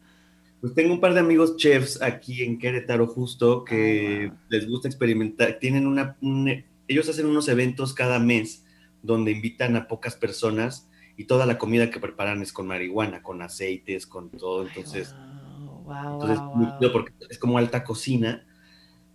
[0.61, 4.39] Pues tengo un par de amigos chefs aquí en Querétaro justo que Ah, wow.
[4.49, 5.59] les gusta experimentar.
[5.61, 8.65] Tienen una, un- ellos hacen unos eventos cada mes
[9.03, 13.41] donde invitan a pocas personas y toda la comida que preparan es con marihuana, con
[13.43, 14.63] aceites, con todo.
[14.63, 15.17] Entonces,
[15.85, 18.47] wow, wow, entonces muy porque es como alta cocina,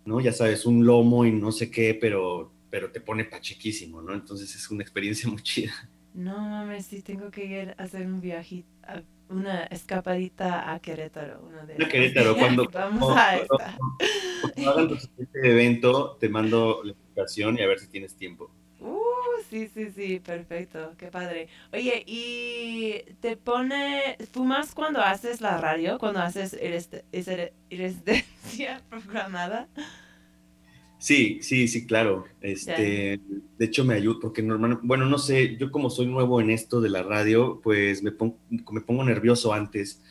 [0.04, 0.20] ¿no?
[0.20, 4.14] Ya sabes, un lomo y no sé qué, pero, pero te pone pachequísimo, ¿no?
[4.14, 5.72] Entonces es una experiencia muy chida.
[6.14, 11.40] No mames, sí tengo que ir a hacer un viaje, a- una escapadita a Querétaro.
[11.46, 13.78] Uno de A Querétaro, cuando- Vamos a cuando- esta.
[14.42, 18.50] Cuando hagan tu siguiente evento, te mando la invitación y a ver si tienes tiempo.
[18.80, 18.98] Uh,
[19.48, 21.48] sí, sí, sí, perfecto, qué padre.
[21.72, 26.52] Oye, ¿y te pone, fumas cuando haces la radio, cuando haces
[27.70, 29.68] residencia programada?
[31.04, 32.24] Sí, sí, sí, claro.
[32.40, 33.20] Este,
[33.58, 36.80] de hecho me ayuda porque normalmente, bueno, no sé, yo como soy nuevo en esto
[36.80, 40.02] de la radio, pues me pongo, me pongo nervioso antes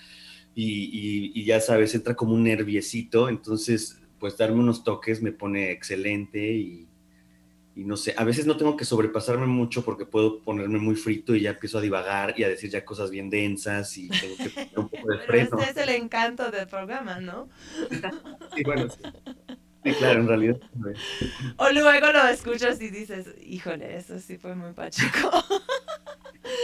[0.53, 5.31] y, y- y ya sabes, entra como un nerviecito, entonces pues darme unos toques me
[5.31, 6.87] pone excelente y,
[7.75, 11.35] y no sé, a veces no tengo que sobrepasarme mucho porque puedo ponerme muy frito
[11.35, 14.51] y ya empiezo a divagar y a decir ya cosas bien densas y tengo que
[14.51, 17.49] poner un poco de Pero este es el encanto del programa, ¿no?
[18.55, 18.99] Sí, bueno, sí.
[19.83, 20.57] Sí, claro, en realidad.
[21.57, 25.29] O luego lo escuchas y dices, híjole, eso sí fue muy pacheco.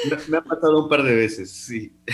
[0.04, 1.94] Me, me ha pasado un par de veces, sí.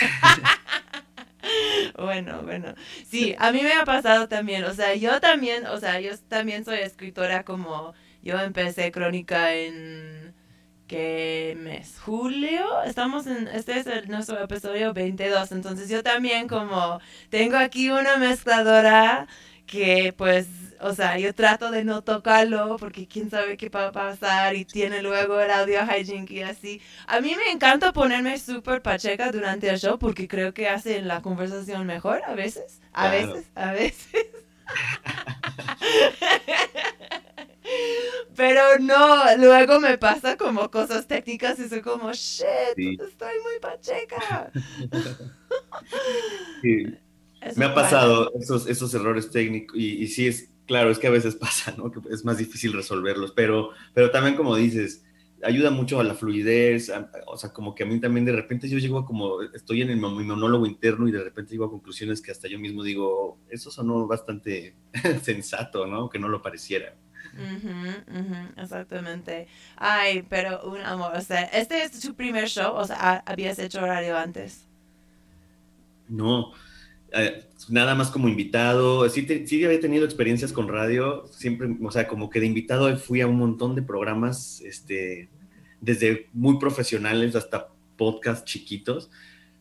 [1.98, 2.74] Bueno, bueno.
[3.08, 4.64] Sí, a mí me ha pasado también.
[4.66, 10.34] O sea, yo también, o sea, yo también soy escritora como yo empecé crónica en
[10.88, 12.00] ¿qué mes?
[12.00, 12.84] Julio.
[12.84, 17.00] Estamos en este es el- nuestro episodio 22, entonces yo también como
[17.30, 19.28] tengo aquí una mezcladora
[19.66, 20.48] que pues,
[20.80, 24.66] o sea, yo trato de no tocarlo porque quién sabe qué va a pasar y
[24.66, 26.82] tiene luego el audio hijink y así.
[27.08, 31.22] A mí me encanta ponerme súper pacheca durante el show porque creo que hace la
[31.22, 33.34] conversación mejor a veces, a Claro.
[33.34, 34.26] veces, a veces.
[38.36, 42.46] Pero no, luego me pasa como cosas técnicas y soy como, shit,
[42.76, 42.98] Sí.
[43.08, 44.52] estoy muy pacheca.
[46.62, 46.86] Sí,
[47.46, 48.00] Eso Me ha pasa.
[48.00, 51.74] pasado esos, esos errores técnicos y, y sí es, claro, es que a veces pasa,
[51.78, 51.92] ¿no?
[51.92, 55.04] Que es más difícil resolverlos, pero, pero también como dices,
[55.44, 58.68] ayuda mucho a la fluidez, a- o sea, como que a mí también de repente
[58.70, 61.70] yo llego a como, estoy en el, mi monólogo interno y de repente llego a
[61.72, 64.76] conclusiones que hasta yo mismo digo, eso sonó bastante
[65.24, 66.10] sensato, ¿no?
[66.10, 66.96] Que no lo pareciera.
[67.34, 67.70] Ujú,
[68.20, 69.48] ujú, exactamente.
[69.76, 73.60] Ay, pero un amor, o sea, este es tu primer show, o sea, ¿ha- ¿habías
[73.60, 74.70] hecho radio antes?
[76.08, 76.54] No,
[77.16, 79.08] eh, nada más como invitado.
[79.10, 82.96] Sí, te- sí había tenido experiencias con radio, siempre, o sea, como que de invitado
[82.98, 85.30] fui a un montón de programas, este,
[85.82, 89.10] desde muy profesionales hasta podcast chiquitos,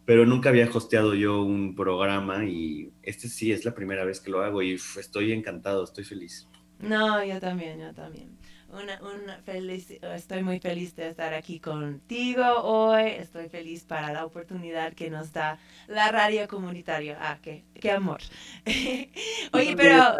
[0.05, 4.31] pero nunca había hosteado yo un programa y este sí es la primera vez que
[4.31, 6.49] lo hago y estoy encantado, estoy feliz.
[6.81, 8.29] No, yo también, yo también.
[8.75, 13.03] Una, una feliz, estoy muy feliz de estar aquí contigo hoy.
[13.05, 17.17] Estoy feliz para la oportunidad que nos da la radio comunitaria.
[17.21, 18.21] Ah, qué, qué amor.
[18.67, 20.17] Oye, ¿Tú pero...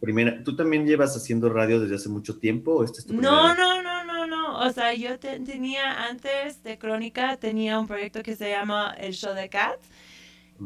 [0.00, 3.82] primera, ¿Tú también llevas haciendo radio desde hace mucho tiempo o es tu No, no,
[3.82, 4.58] no, no, no.
[4.60, 9.14] O sea, yo te- tenía antes de Crónica, tenía un proyecto que se llama El
[9.14, 9.78] Show de Cat,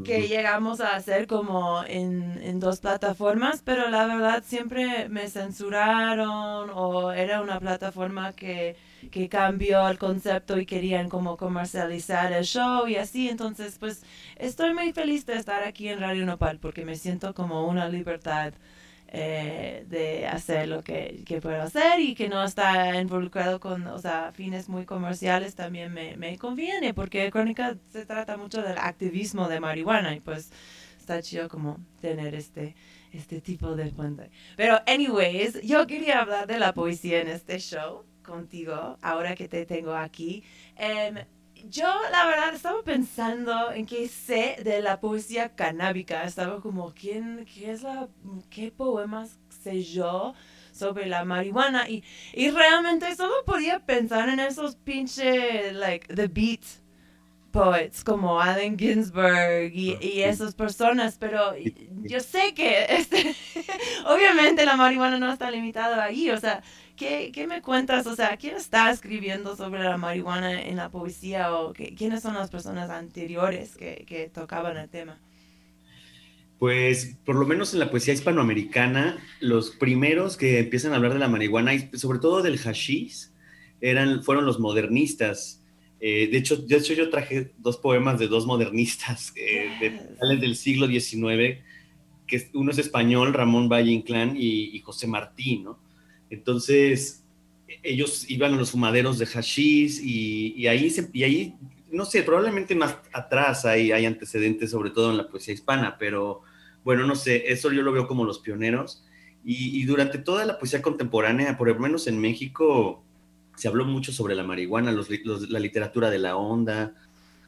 [0.05, 6.71] que llegamos a hacer como en, en dos plataformas, pero la verdad siempre me censuraron
[6.75, 8.77] o era una plataforma que,
[9.11, 13.29] que cambió el concepto y querían como comercializar el show y así.
[13.29, 14.03] Entonces, pues
[14.37, 18.53] estoy muy feliz de estar aquí en Radio Nopal porque me siento como una libertad
[19.11, 23.99] eh, de hacer lo que, que puedo hacer y que no está involucrado con, o
[23.99, 29.49] sea, fines muy comerciales también me, me conviene porque Crónica se trata mucho del activismo
[29.49, 30.51] de marihuana y pues
[30.99, 32.75] está chido como tener este,
[33.13, 34.31] este tipo de fuente.
[34.57, 39.65] Pero anyways, yo quería hablar de la poesía en este show contigo, ahora que te
[39.65, 40.45] tengo aquí.
[40.77, 41.17] Em,
[41.71, 46.25] yo, la verdad, estaba pensando en qué sé de la poesía canábica.
[46.25, 48.09] Estaba como, ¿quién, qué es la,
[48.51, 50.35] qué poemas sé yo
[50.73, 51.89] sobre la marihuana?
[51.89, 56.65] Y, y realmente solo podía pensar en esos pinche, like, the beat
[57.51, 61.55] poets como Allen Ginsberg y, y esas personas, pero
[62.03, 63.35] yo sé que este,
[64.07, 66.63] obviamente la marihuana no está limitada ahí, o sea,
[66.99, 68.07] ¿qué, ¿qué, me cuentas?
[68.07, 72.35] O sea, ¿quién está escribiendo sobre la marihuana en la poesía o qué, quiénes son
[72.35, 75.19] las personas anteriores que, que tocaban el tema?
[76.59, 81.21] Pues por lo menos en la poesía hispanoamericana, los primeros que empiezan a hablar de
[81.21, 83.29] la marihuana y sobre todo del hashish
[83.81, 85.63] eran, fueron los modernistas.
[86.01, 90.41] Eh, de, hecho, de hecho, yo traje dos poemas de dos modernistas eh, de finales
[90.41, 91.59] del siglo XIX,
[92.27, 95.79] que uno es español, Ramón Valle Inclán, y, José Martín, ¿no?
[96.31, 97.25] Entonces,
[97.83, 101.55] ellos iban a los fumaderos de hashish y, y ahí, y ahí,
[101.91, 106.43] no sé, probablemente más atrás hay, hay antecedentes, sobre todo en la poesía hispana, pero
[106.85, 109.05] bueno, no sé, eso yo lo veo como los pioneros.
[109.45, 113.03] Y durante toda la poesía contemporánea, por lo menos en México,
[113.59, 116.95] se habló mucho sobre la marihuana, la literatura de la onda,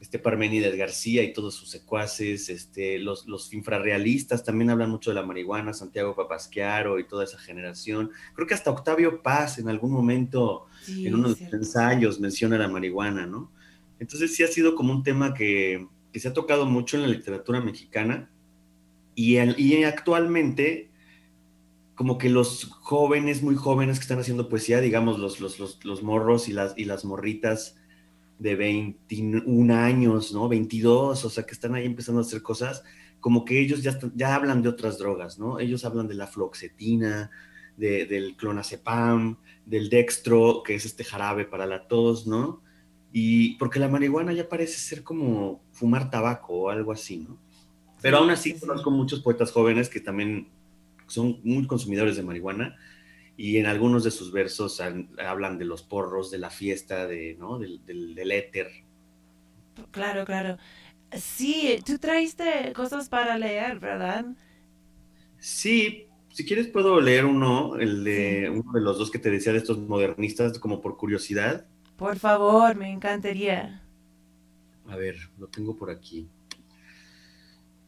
[0.01, 5.15] este Parménides García y todos sus secuaces, este, los, los infrarrealistas también hablan mucho de
[5.15, 8.09] la marihuana, Santiago Papasquiaro y toda esa generación.
[8.33, 12.67] Creo que hasta Octavio Paz en algún momento, en uno de sus ensayos, menciona la
[12.67, 13.51] marihuana, ¿no?
[13.99, 17.07] Entonces sí ha sido como un tema que, que se ha tocado mucho en la
[17.07, 18.31] literatura mexicana
[19.13, 20.89] y, y actualmente
[21.93, 26.49] como que los jóvenes, muy jóvenes que están haciendo poesía, digamos, los, los, los, morros
[26.49, 27.75] y las, y las morritas
[28.41, 30.49] de 21 años, ¿no?
[30.49, 32.83] 22, o sea, que están ahí empezando a hacer cosas,
[33.19, 35.59] como que ellos ya, ya hablan de otras drogas, ¿no?
[35.59, 37.29] Ellos hablan de la floxetina,
[37.77, 42.63] de, del clonazepam, del dextro, que es este jarabe para la tos, ¿no?
[43.13, 47.37] Y porque la marihuana ya parece ser como fumar tabaco o algo así, ¿no?
[48.01, 50.49] Pero aún así conozco muchos poetas jóvenes que también
[51.05, 52.75] son muy consumidores de marihuana
[53.41, 54.79] y en algunos de sus versos
[55.17, 57.57] hablan de los porros, de la fiesta, de, ¿no?
[57.57, 58.69] del, del, éter.
[59.89, 60.59] Claro, claro.
[61.11, 64.25] Sí, tú traiste cosas para leer, ¿verdad?
[65.39, 69.53] Sí, si quieres puedo leer uno, el de uno de los dos que te decía
[69.53, 71.65] de estos modernistas, como por curiosidad.
[71.97, 73.81] Por favor, me encantaría.
[74.87, 76.29] A ver, lo tengo por aquí.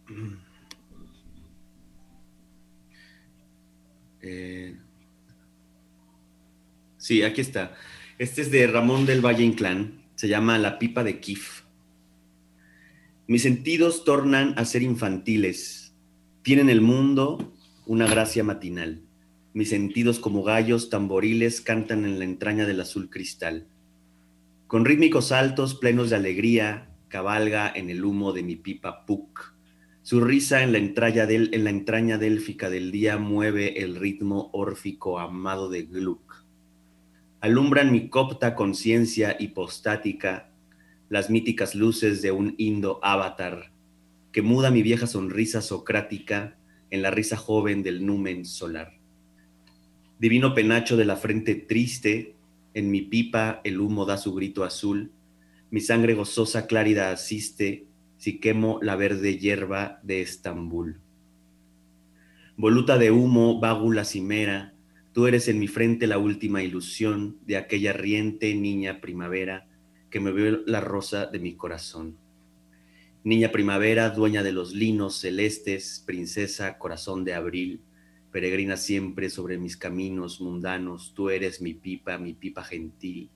[4.26, 4.80] Eh,
[7.04, 7.76] sí, aquí está.
[8.18, 10.04] Este es de Ramón del Valle Inclán.
[10.16, 11.64] Se llama La pipa de Kif.
[13.28, 15.93] Mis sentidos tornan a ser infantiles.
[16.41, 17.54] Tienen el mundo
[17.86, 19.01] una gracia matinal.
[19.54, 23.68] Mis sentidos como gallos tamboriles cantan en la entraña del azul cristal.
[24.68, 29.54] Con rítmicos saltos plenos de alegría, cabalga en el humo de mi pipa Puck
[30.04, 34.49] su risa en la, entraña del, en la entraña délfica del día mueve el ritmo
[34.51, 36.32] órfico amado de Gluck.
[37.44, 40.50] Alumbran mi copta conciencia hipostática
[41.10, 43.70] las míticas luces de un indo avatar
[44.32, 46.56] que muda mi vieja sonrisa socrática
[46.89, 48.94] en la risa joven del numen solar.
[50.20, 52.34] Divino penacho de la frente triste,
[52.74, 55.12] en mi pipa el humo da su grito azul,
[55.70, 61.02] mi sangre gozosa clárida asiste si quemo la verde hierba de Estambul.
[62.56, 64.72] Voluta de humo, bágula cimera,
[65.14, 69.68] tú eres en mi frente la última ilusión de aquella riente niña primavera
[70.09, 72.18] que me veo la rosa de mi corazón.
[73.24, 77.82] Niña primavera, dueña de los linos celestes, princesa, corazón de abril,
[78.32, 83.30] peregrina siempre sobre mis caminos mundanos, tú eres mi pipa, mi pipa gentil.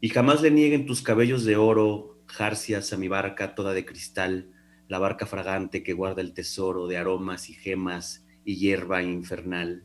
[0.00, 4.50] Y jamás le nieguen tus cabellos de oro jarcias a mi barca toda de cristal,
[4.88, 9.84] la barca fragante que guarda el tesoro de aromas y gemas y hierba infernal.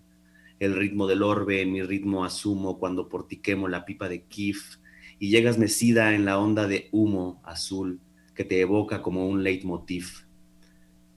[0.61, 4.75] El ritmo del orbe mi ritmo asumo cuando portiquemo la pipa de Kif
[5.17, 7.99] y llegas mecida en la onda de humo azul
[8.35, 10.27] que te evoca como un leitmotiv.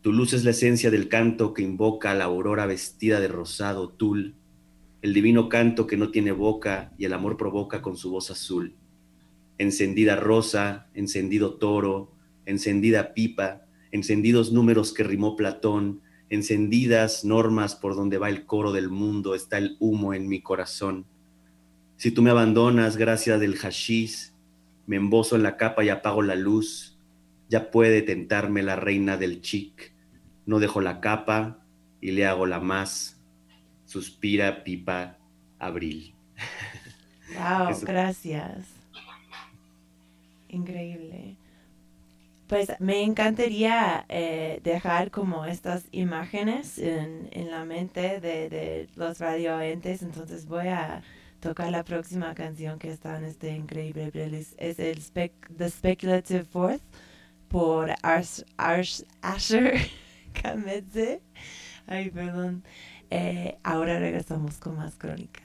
[0.00, 4.34] Tu luz es la esencia del canto que invoca la aurora vestida de rosado tul,
[5.02, 8.74] el divino canto que no tiene boca y el amor provoca con su voz azul
[9.58, 12.12] encendida rosa, encendido toro,
[12.46, 16.00] encendida pipa, encendidos números que rimó Platón,
[16.34, 21.06] encendidas normas por donde va el coro del mundo, está el humo en mi corazón.
[21.96, 24.32] Si tú me abandonas, gracia del hashish,
[24.86, 26.98] me embozo en la capa y apago la luz,
[27.48, 29.94] ya puede tentarme la reina del chic.
[30.46, 31.64] No dejo la capa
[32.00, 33.22] y le hago la más.
[33.86, 35.18] Suspira pipa
[35.58, 36.14] abril.
[37.34, 38.66] Wow, gracias.
[40.48, 41.36] Increíble.
[42.46, 50.46] Pues me encantaría eh, dejar como estas imágenes en, la mente de, los radioentes, entonces
[50.46, 51.02] voy a
[51.40, 54.54] tocar la próxima canción que está en este increíble playlist.
[54.58, 55.02] Es el
[55.56, 56.82] The Speculative Fourth
[57.48, 58.44] por Ars,
[59.22, 59.78] Asher
[60.42, 61.22] Kamedze.
[61.86, 62.62] Ay, perdón.
[63.10, 65.42] Eh, ahora regresamos con más crónica.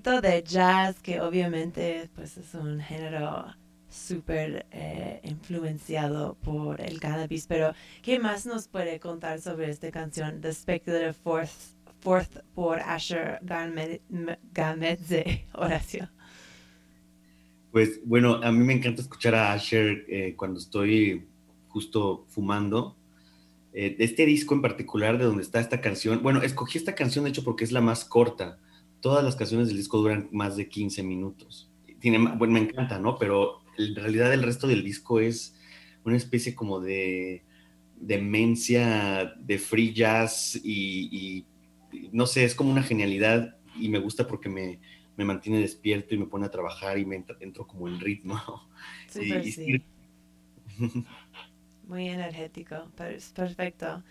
[0.00, 3.44] Poquito de jazz, que obviamente pues es un género
[3.90, 10.40] súper eh, influenciado por el cannabis, pero ¿qué más nos puede contar sobre esta canción,
[10.40, 11.50] The Speculative Fourth,
[12.00, 16.08] Fourth por Asher Gamedze, Horacio?
[17.70, 21.28] Pues bueno, a mí me encanta escuchar a Asher eh, cuando estoy
[21.68, 22.96] justo fumando.
[23.74, 27.30] Eh, este disco en particular, de donde está esta canción, bueno, escogí esta canción de
[27.30, 28.58] hecho porque es la más corta.
[29.00, 31.70] Todas las canciones del disco duran más de 15 minutos.
[32.00, 33.18] Tiene, bueno, me encanta, ¿no?
[33.18, 35.56] Pero en realidad el resto del disco es
[36.04, 37.44] una especie como de
[37.96, 41.44] demencia, de free jazz y,
[42.12, 44.80] no sé, es como una genialidad y me gusta porque me,
[45.16, 48.40] me, mantiene despierto y me pone a trabajar y me entro como en ritmo.
[49.08, 49.82] sí.
[51.86, 52.90] Muy energético,
[53.34, 54.02] perfecto.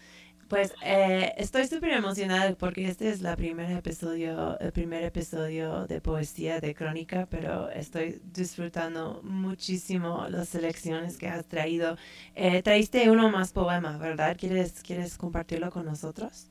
[0.50, 6.02] Pues eh, estoy súper emocionada porque este es la primer episodio, el primer episodio de
[6.02, 11.98] poesía de crónica, pero estoy disfrutando muchísimo las selecciones que has traído.
[12.34, 14.36] Eh, traíste uno más poema, ¿verdad?
[14.40, 16.48] ¿Quieres, ¿Quieres compartirlo con nosotros?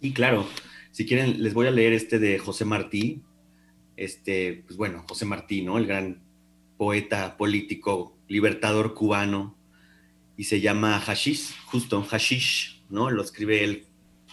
[0.00, 0.46] Sí, claro.
[0.92, 3.20] Si quieren, les voy a leer este de José Martí.
[3.98, 5.76] Este, pues bueno, José Martí, ¿no?
[5.76, 6.22] El gran
[6.78, 9.58] poeta, político, libertador cubano,
[10.42, 13.10] y se llama Hashish, justo Hashish, ¿no?
[13.10, 13.86] Lo escribe él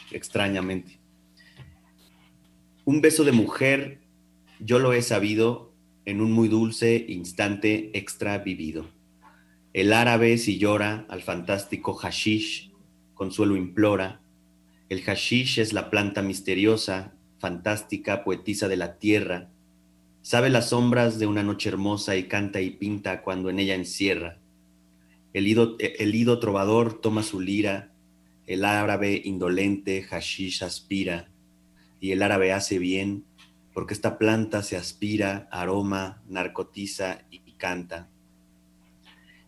[0.09, 0.99] extrañamente.
[2.83, 4.01] Un beso de mujer,
[4.59, 5.71] yo lo he sabido
[6.05, 8.89] en un muy dulce instante extra vivido.
[9.71, 12.73] El árabe si llora al fantástico hashish,
[13.13, 14.19] consuelo implora.
[14.89, 19.51] El hashish es la planta misteriosa, fantástica, poetisa de la tierra.
[20.23, 24.38] Sabe las sombras de una noche hermosa y canta y pinta cuando en ella encierra
[25.33, 27.91] el ido, trovador toma su lira,
[28.47, 31.29] el árabe indolente hashish aspira,
[31.99, 33.25] y el árabe hace bien,
[33.73, 38.09] porque esta planta se aspira, aroma, narcotiza y canta.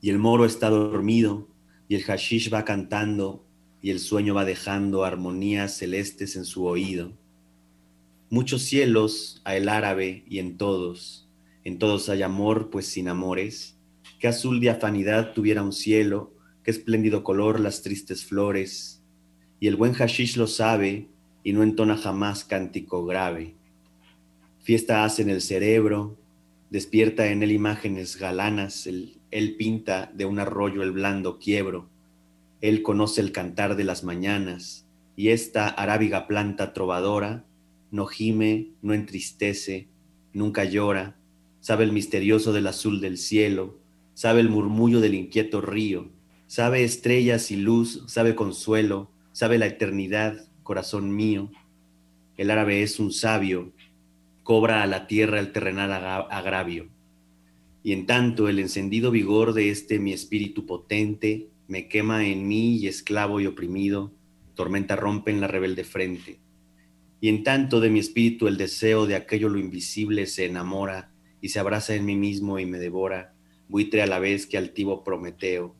[0.02, 1.48] Y el moro está dormido,
[1.88, 3.46] y el hashish va cantando,
[3.82, 7.14] y el sueño va dejando armonías celestes en su oído.
[8.30, 11.28] Muchos cielos a el árabe y en todos,
[11.64, 13.76] en todos hay amor, pues sin amores,
[14.22, 16.32] qué azul diafanidad tuviera un cielo,
[16.64, 19.02] qué espléndido color las tristes flores,
[19.60, 21.10] y el buen hashish lo sabe
[21.44, 23.56] y no entona jamás cántico grave.
[24.60, 26.20] Fiesta hace en el cerebro,
[26.70, 31.90] despierta en él imágenes galanas, él, él pinta de un arroyo el blando quiebro,
[32.62, 37.44] él conoce el cantar de las mañanas, y esta arábiga planta trovadora
[37.90, 39.88] no gime, no entristece,
[40.32, 41.18] nunca llora,
[41.60, 43.81] sabe el misterioso del azul del cielo,
[44.14, 46.10] sabe el murmullo del inquieto río,
[46.48, 51.52] sabe estrellas y luz, sabe consuelo, sabe la eternidad, corazón mío.
[52.38, 53.72] El árabe es un sabio,
[54.44, 55.92] cobra a la tierra el terrenal
[56.30, 56.90] agravio.
[57.84, 62.76] Y en tanto el encendido vigor de este mi espíritu potente me quema en mí
[62.76, 64.12] y esclavo y oprimido,
[64.56, 66.40] tormenta rompe en la rebelde frente.
[67.22, 71.50] Y en tanto de mi espíritu el deseo de aquello lo invisible se enamora y
[71.50, 73.31] se abraza en mí mismo y me devora,
[73.72, 75.74] buitre a la vez que altivo Prometeo,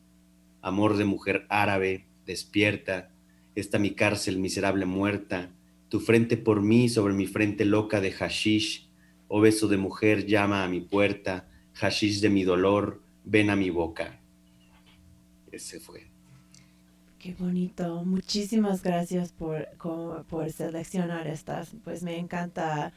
[0.62, 3.10] amor de mujer árabe, despierta,
[3.54, 5.50] esta mi cárcel miserable muerta,
[5.90, 8.88] tu frente por mí sobre mi frente loca de hashish,
[9.28, 13.68] oh beso de mujer llama a mi puerta, hashish de mi dolor, ven a mi
[13.68, 14.18] boca.
[15.50, 16.10] Ese fue.
[17.18, 18.06] Qué bonito.
[18.06, 19.68] Muchísimas gracias por,
[20.28, 21.76] por seleccionar estas.
[21.84, 22.94] Pues me encanta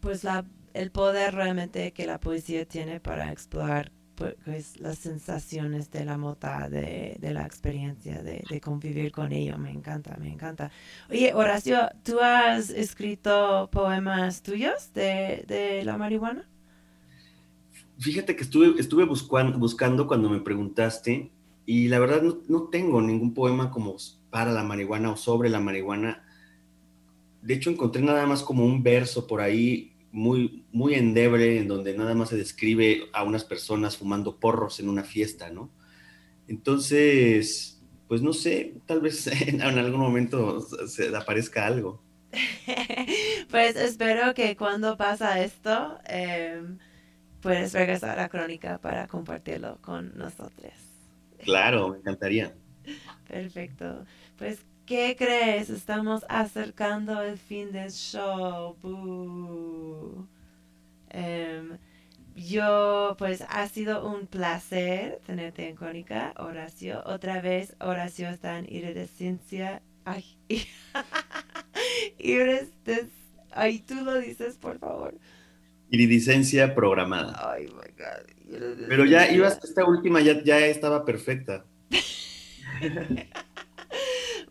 [0.00, 0.26] pues
[0.74, 6.68] el poder realmente que la poesía tiene para explorar pues, las sensaciones de la mota,
[6.68, 9.58] de, la experiencia, de, convivir con ello.
[9.58, 10.70] Me encanta, me encanta.
[11.10, 16.48] Oye, Horacio, ¿tú has escrito poemas tuyos de, la marihuana?
[17.98, 21.30] Fíjate que estuve, estuve buscando, buscando cuando me preguntaste
[21.64, 23.96] y la verdad no, no tengo ningún poema como
[24.30, 26.22] para la marihuana o sobre la marihuana.
[27.40, 31.96] De hecho, encontré nada más como un verso por ahí muy, muy endeble, en donde
[31.96, 35.70] nada más se describe a unas personas fumando porros en una fiesta, ¿no?
[36.48, 42.02] Entonces, pues no sé, tal vez en, algún momento se aparezca algo.
[43.50, 46.78] pues espero que cuando pasa esto, em,
[47.40, 50.72] puedes regresar a la crónica para compartirlo con nosotros.
[51.38, 52.54] Claro, me encantaría.
[53.28, 54.04] Perfecto.
[54.36, 55.68] Pues ¿Qué crees?
[55.68, 58.76] Estamos acercando el fin del show.
[61.10, 61.78] Em,
[62.36, 67.02] yo, pues, ha sido un placer tenerte en Crónica, Horacio.
[67.04, 70.24] Otra vez, Horacio está en iridescencia Ay.
[72.18, 73.10] Iridescencia.
[73.50, 75.18] Ay, tú lo dices, por favor.
[75.90, 77.52] Iridicencia programada.
[77.52, 78.86] Ay, my God.
[78.88, 81.64] Pero ya ibas, esta última ya, ya estaba perfecta.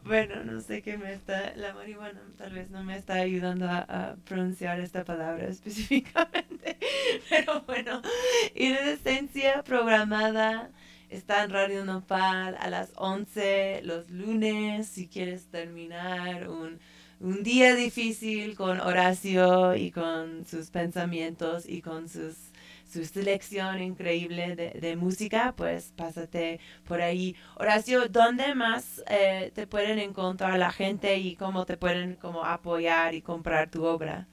[0.05, 3.79] bueno, no sé qué me está, la marihuana tal vez no me está ayudando a,
[3.79, 6.77] a pronunciar esta palabra específicamente,
[7.29, 8.01] pero bueno,
[8.53, 10.69] iridescencia programada
[11.09, 16.79] está en Radio Nopal a las 11 los lunes, si quieres terminar un,
[17.19, 22.35] un día difícil con Horacio y con sus pensamientos y con sus
[22.95, 27.35] su selección increíble de, de, música, pues pásate por ahí.
[27.57, 33.13] Horacio, ¿dónde más eh, te pueden encontrar la gente y cómo te pueden como apoyar
[33.13, 34.29] y comprar tu obra?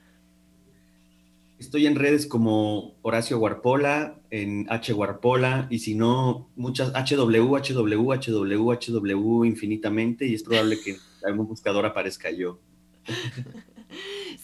[1.59, 8.13] Estoy en redes como Horacio Guarpola, en H Guarpola, y si no, muchas HW, HW,
[8.13, 10.97] HW, HW infinitamente, y es probable que en
[11.27, 12.61] algún buscador aparezca yo.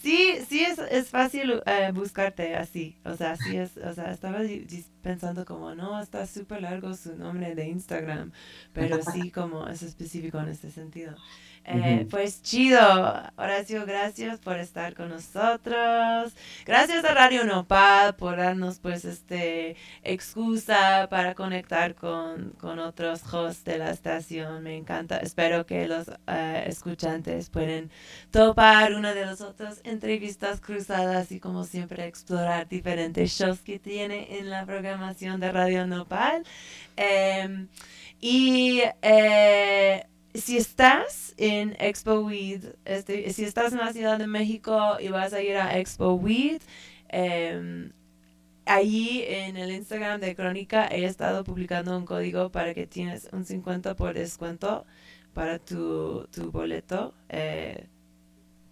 [0.01, 4.39] Sí, sí es, es fácil eh, buscarte así, o sea, sí es, o sea, estaba
[5.01, 8.31] pensando como, no, está súper largo su nombre de Instagram,
[8.73, 11.15] pero sí como es específico en este sentido.
[11.71, 12.79] Eh, pues chido,
[13.35, 16.33] Horacio, gracias por estar con nosotros.
[16.65, 23.63] Gracias a Radio Nopal por darnos pues este excusa para conectar con, con otros hosts
[23.65, 24.63] de la estación.
[24.63, 25.17] Me encanta.
[25.17, 26.13] Espero que los uh,
[26.65, 27.91] escuchantes pueden
[28.31, 34.39] topar una de las otras entrevistas cruzadas y como siempre explorar diferentes shows que tiene
[34.39, 36.43] en la programación de Radio Nopal.
[38.21, 44.97] Y eh, si estás en Expo Weed, este, si estás en la Ciudad de México
[44.99, 46.61] y vas a ir a Expo Weed,
[47.09, 47.91] eh,
[48.65, 53.45] allí en el Instagram de Crónica he estado publicando un código para que tienes un
[53.45, 54.85] 50 por descuento
[55.33, 57.13] para tu, tu boleto.
[57.29, 57.87] Eh,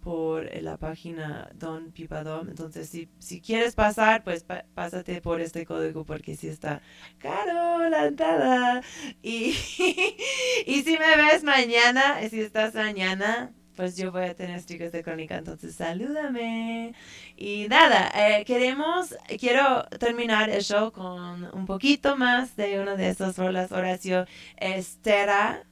[0.08, 2.48] por la página Don Pipadom.
[2.48, 6.80] Entonces, si, si quieres pasar, pues pa pásate por este código porque si está
[7.18, 8.80] caro la entrada.
[9.22, 9.50] Y,
[10.66, 15.02] y si me ves mañana, si estás mañana, pues yo voy a tener stickers de
[15.02, 16.94] crónica, entonces salúdame.
[17.36, 23.10] Y nada, eh, queremos, quiero terminar el show con un poquito más de una de
[23.10, 24.24] esas rolas, Horacio,
[24.56, 25.64] es Terra,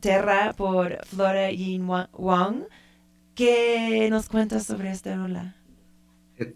[0.00, 2.64] Terra por Flora Yin Wang.
[3.38, 5.54] ¿Qué nos cuentas sobre esta rola?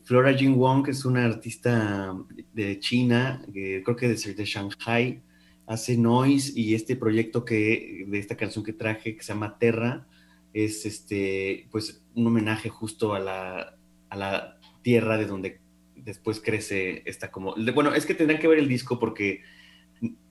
[0.03, 2.13] Flora Jin Wong es una artista
[2.53, 5.23] de China, eh, creo que de, de Shanghai,
[5.69, 10.09] hace noise y este proyecto que de esta canción que traje que se llama Terra
[10.53, 13.79] es este pues un homenaje justo a la,
[14.09, 15.61] a la tierra de donde
[15.95, 19.43] después crece esta como bueno es que tendrán que ver el disco porque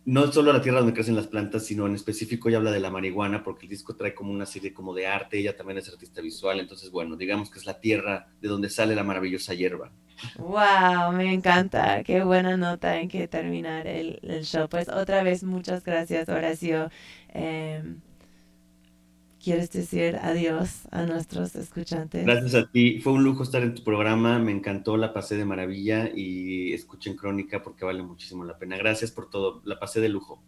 [0.06, 2.90] no solo la tierra donde crecen las plantas, sino en específico ella habla de la
[2.90, 6.22] marihuana, porque el disco trae como una serie como de arte, ella también es artista
[6.22, 9.92] visual, entonces bueno, digamos que es la tierra de donde sale la maravillosa hierba.
[10.38, 14.68] Wow, me encanta, qué buena nota en que terminar el, show.
[14.70, 16.90] Pues otra vez muchas gracias Horacio.
[17.30, 17.84] Eh,
[19.44, 22.26] ¿Quieres decir adiós a nuestros escuchantes?
[22.26, 23.00] Gracias a ti.
[23.00, 24.38] Fue un lujo estar en tu programa.
[24.38, 28.78] Me encantó, la pasé de maravilla y escuchen Crónica porque vale muchísimo la pena.
[28.78, 29.62] Gracias por todo.
[29.66, 30.44] La pasé de lujo.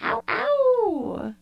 [0.00, 1.34] ¡Au, au!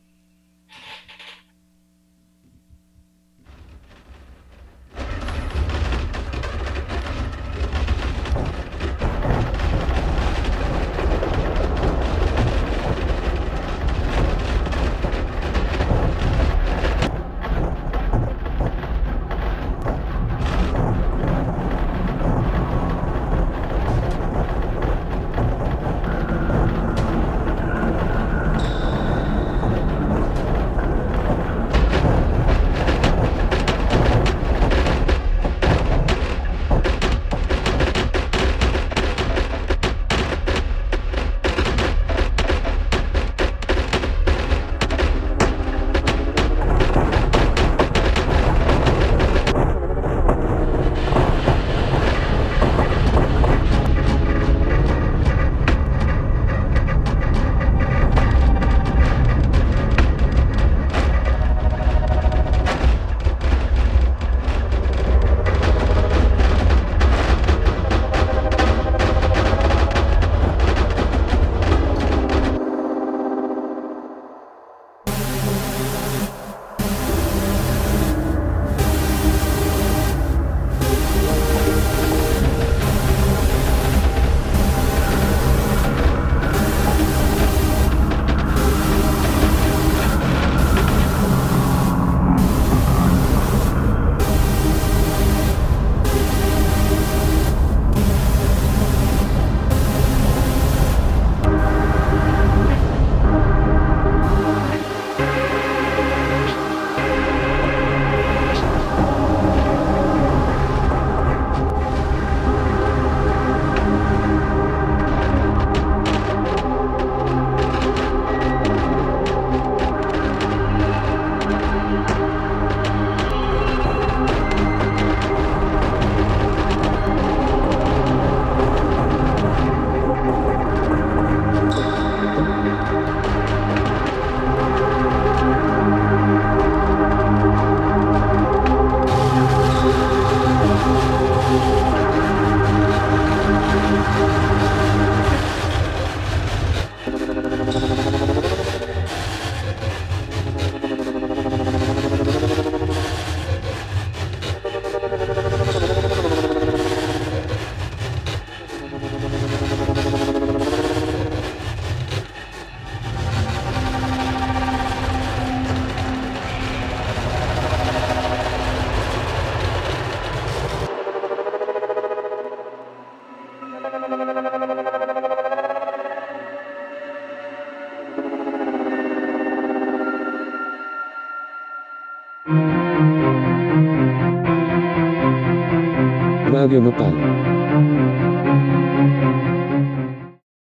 [186.73, 187.41] Radio Nopal.